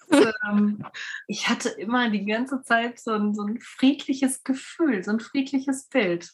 [0.49, 0.85] ähm,
[1.27, 5.89] ich hatte immer die ganze Zeit so ein, so ein friedliches Gefühl, so ein friedliches
[5.89, 6.31] Bild.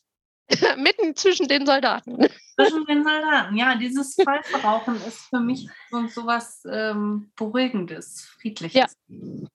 [0.76, 2.18] Mitten zwischen den Soldaten.
[2.57, 3.74] Zwischen den Soldaten, ja.
[3.76, 8.97] Dieses Pfeiferauchen ist für mich so, so was ähm, Beruhigendes, Friedliches.
[9.09, 9.49] Ja.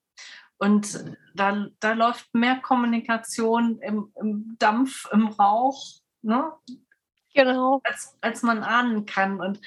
[0.57, 1.03] Und
[1.33, 6.53] da, da läuft mehr Kommunikation im, im Dampf, im Rauch, ne?
[7.33, 7.81] Genau.
[7.83, 9.41] Als, als man ahnen kann.
[9.41, 9.59] Und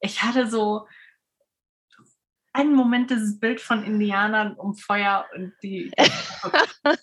[0.00, 0.86] ich hatte so
[2.54, 5.92] einen Moment dieses Bild von Indianern um Feuer und die.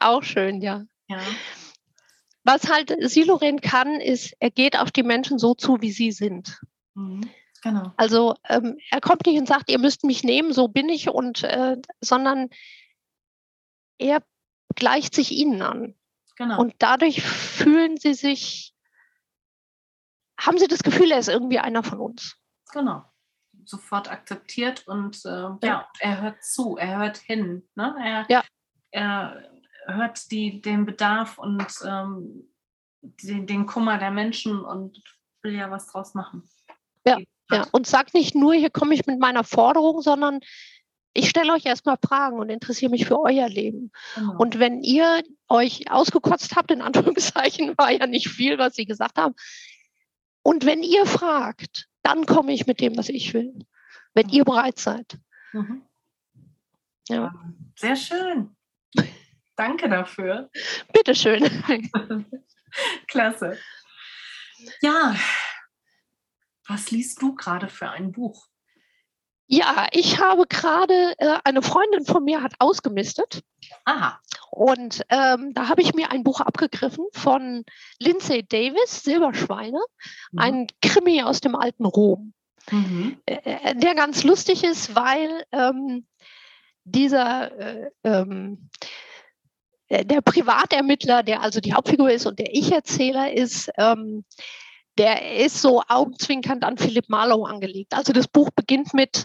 [0.00, 0.84] Auch schön, ja.
[1.06, 1.20] ja.
[2.42, 6.60] Was halt Siloren kann, ist, er geht auf die Menschen so zu, wie sie sind.
[6.94, 7.30] Mhm.
[7.62, 7.92] Genau.
[7.96, 11.44] Also ähm, er kommt nicht und sagt, ihr müsst mich nehmen, so bin ich, und
[11.44, 12.50] äh, sondern
[13.98, 14.22] er
[14.74, 15.94] gleicht sich ihnen an.
[16.36, 16.60] Genau.
[16.60, 18.74] Und dadurch fühlen sie sich,
[20.38, 22.36] haben sie das Gefühl, er ist irgendwie einer von uns.
[22.72, 23.04] Genau.
[23.66, 25.58] Sofort akzeptiert und äh, ja.
[25.62, 25.88] ja.
[26.00, 27.68] er hört zu, er hört hin.
[27.74, 27.94] Ne?
[28.02, 28.44] Er, ja.
[28.90, 29.50] er
[29.86, 32.48] hört die, den Bedarf und ähm,
[33.00, 35.02] den, den Kummer der Menschen und
[35.42, 36.48] will ja was draus machen.
[37.06, 37.18] Ja.
[37.50, 40.40] Ja, und sagt nicht nur, hier komme ich mit meiner Forderung, sondern
[41.12, 43.92] ich stelle euch erstmal Fragen und interessiere mich für euer Leben.
[44.16, 44.36] Genau.
[44.38, 49.18] Und wenn ihr euch ausgekotzt habt, in Anführungszeichen, war ja nicht viel, was sie gesagt
[49.18, 49.34] haben.
[50.42, 53.66] Und wenn ihr fragt, dann komme ich mit dem, was ich will.
[54.12, 55.18] Wenn ihr bereit seid.
[55.52, 55.82] Mhm.
[57.08, 57.32] Ja.
[57.76, 58.56] Sehr schön.
[59.56, 60.50] Danke dafür.
[60.92, 61.42] Bitteschön.
[63.08, 63.58] Klasse.
[64.80, 65.16] Ja,
[66.66, 68.46] was liest du gerade für ein Buch?
[69.54, 73.44] Ja, ich habe gerade, äh, eine Freundin von mir hat ausgemistet.
[73.84, 74.18] Aha.
[74.50, 77.64] Und ähm, da habe ich mir ein Buch abgegriffen von
[78.00, 79.78] Lindsay Davis, Silberschweine,
[80.32, 80.38] mhm.
[80.38, 82.32] ein Krimi aus dem alten Rom.
[82.72, 83.20] Mhm.
[83.26, 86.04] Äh, äh der ganz lustig ist, weil ähm,
[86.82, 88.70] dieser äh, ähm,
[89.88, 94.24] der Privatermittler, der also die Hauptfigur ist und der Ich-Erzähler ist, ähm,
[94.98, 97.94] der ist so augenzwinkernd an Philipp Marlowe angelegt.
[97.94, 99.24] Also das Buch beginnt mit,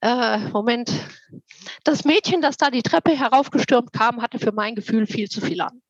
[0.00, 0.92] äh, Moment,
[1.84, 5.60] das Mädchen, das da die Treppe heraufgestürmt kam, hatte für mein Gefühl viel zu viel
[5.60, 5.82] an.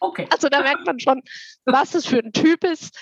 [0.00, 0.26] Okay.
[0.30, 1.22] Also da merkt man schon,
[1.64, 2.98] was das für ein Typ ist.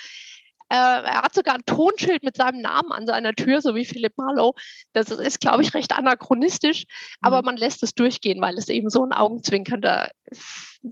[0.71, 4.17] Äh, er hat sogar ein Tonschild mit seinem Namen an seiner Tür, so wie Philipp
[4.17, 4.53] Marlowe.
[4.93, 6.85] Das ist, glaube ich, recht anachronistisch,
[7.19, 7.47] aber mhm.
[7.47, 10.09] man lässt es durchgehen, weil es eben so ein augenzwinkernder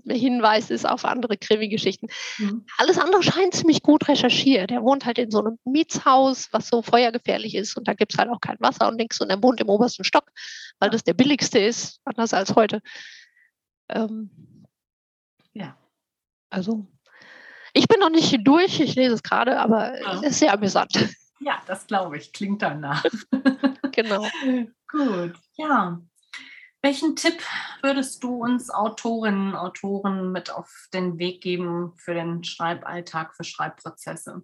[0.06, 2.08] Hinweis ist auf andere Krimi-Geschichten.
[2.36, 2.66] Mhm.
[2.76, 4.70] Alles andere scheint ziemlich gut recherchiert.
[4.70, 8.18] Er wohnt halt in so einem Mietshaus, was so feuergefährlich ist und da gibt es
[8.18, 10.30] halt auch kein Wasser und nichts und er wohnt im obersten Stock,
[10.78, 12.82] weil das der billigste ist, anders als heute.
[13.88, 14.28] Ähm,
[15.54, 15.74] ja.
[16.50, 16.86] Also
[17.72, 20.14] ich bin noch nicht durch, ich lese es gerade, aber ja.
[20.14, 20.92] es ist sehr amüsant.
[21.40, 23.02] Ja, das glaube ich, klingt danach.
[23.92, 24.26] genau.
[24.88, 26.00] Gut, ja.
[26.82, 27.42] Welchen Tipp
[27.82, 34.42] würdest du uns Autorinnen, Autoren mit auf den Weg geben für den Schreiballtag, für Schreibprozesse?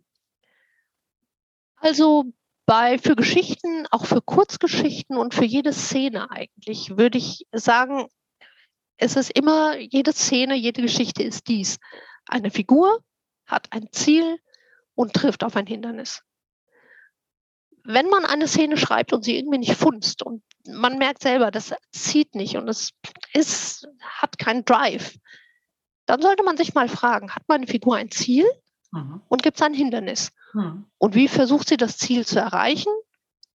[1.77, 2.24] Also
[2.66, 8.07] bei für Geschichten, auch für Kurzgeschichten und für jede Szene eigentlich, würde ich sagen,
[8.99, 11.79] es ist immer, jede Szene, jede Geschichte ist dies.
[12.27, 12.99] Eine Figur,
[13.47, 14.39] hat ein Ziel
[14.95, 16.23] und trifft auf ein Hindernis.
[17.85, 21.73] Wenn man eine Szene schreibt und sie irgendwie nicht funzt und man merkt selber, das
[21.93, 22.91] zieht nicht und es
[23.33, 25.17] ist, hat keinen Drive,
[26.07, 28.45] dann sollte man sich mal fragen, hat meine Figur ein Ziel
[28.93, 29.23] mhm.
[29.29, 30.33] und gibt es ein Hindernis?
[30.55, 30.87] Mhm.
[30.99, 32.93] Und wie versucht sie das Ziel zu erreichen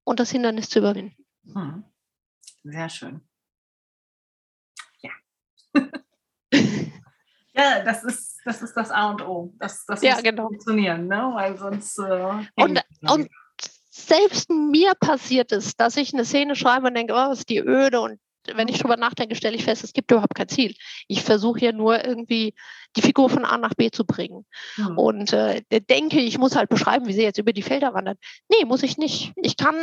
[0.03, 1.15] und das Hindernis zu überwinden?
[1.43, 1.83] Mhm.
[2.63, 3.21] Sehr schön.
[4.99, 5.11] Ja.
[7.53, 8.03] ja, das
[8.41, 9.53] ist das ist das A und O.
[9.59, 10.47] Das, das ja, muss genau.
[10.47, 11.31] funktionieren, ne?
[11.35, 11.99] weil sonst.
[11.99, 13.29] Äh, und, und
[13.89, 18.01] selbst mir passiert es, dass ich eine Szene schreibe und denke, oh, ist die öde
[18.01, 18.19] und
[18.55, 20.73] wenn ich drüber nachdenke, stelle ich fest, es gibt überhaupt kein Ziel.
[21.07, 22.55] Ich versuche ja nur irgendwie
[22.95, 24.47] die Figur von A nach B zu bringen.
[24.77, 24.97] Mhm.
[24.97, 28.17] Und äh, denke, ich muss halt beschreiben, wie sie jetzt über die Felder wandert.
[28.49, 29.31] Nee, muss ich nicht.
[29.35, 29.75] Ich kann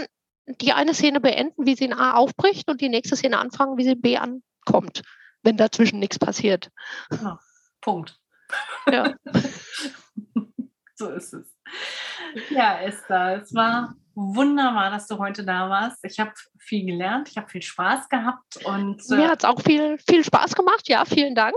[0.46, 3.84] die eine Szene beenden, wie sie in A aufbricht und die nächste Szene anfangen, wie
[3.84, 5.02] sie in B ankommt,
[5.42, 6.70] wenn dazwischen nichts passiert.
[7.12, 7.38] Ja,
[7.80, 8.18] Punkt.
[8.90, 9.14] Ja.
[10.94, 11.54] so ist es.
[12.50, 16.04] Ja, Esther, es war wunderbar, dass du heute da warst.
[16.04, 19.60] Ich habe viel gelernt, ich habe viel Spaß gehabt und äh, mir hat es auch
[19.62, 20.88] viel, viel Spaß gemacht.
[20.88, 21.54] Ja, vielen Dank.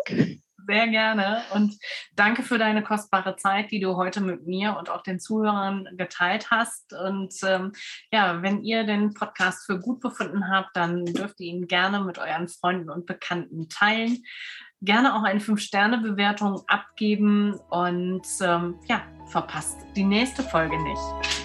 [0.68, 1.76] Sehr gerne und
[2.16, 6.52] danke für deine kostbare Zeit, die du heute mit mir und auch den Zuhörern geteilt
[6.52, 6.94] hast.
[6.94, 7.72] Und ähm,
[8.12, 12.20] ja, wenn ihr den Podcast für gut befunden habt, dann dürft ihr ihn gerne mit
[12.20, 14.24] euren Freunden und Bekannten teilen.
[14.84, 21.41] Gerne auch eine 5-Sterne-Bewertung abgeben und ähm, ja, verpasst die nächste Folge nicht.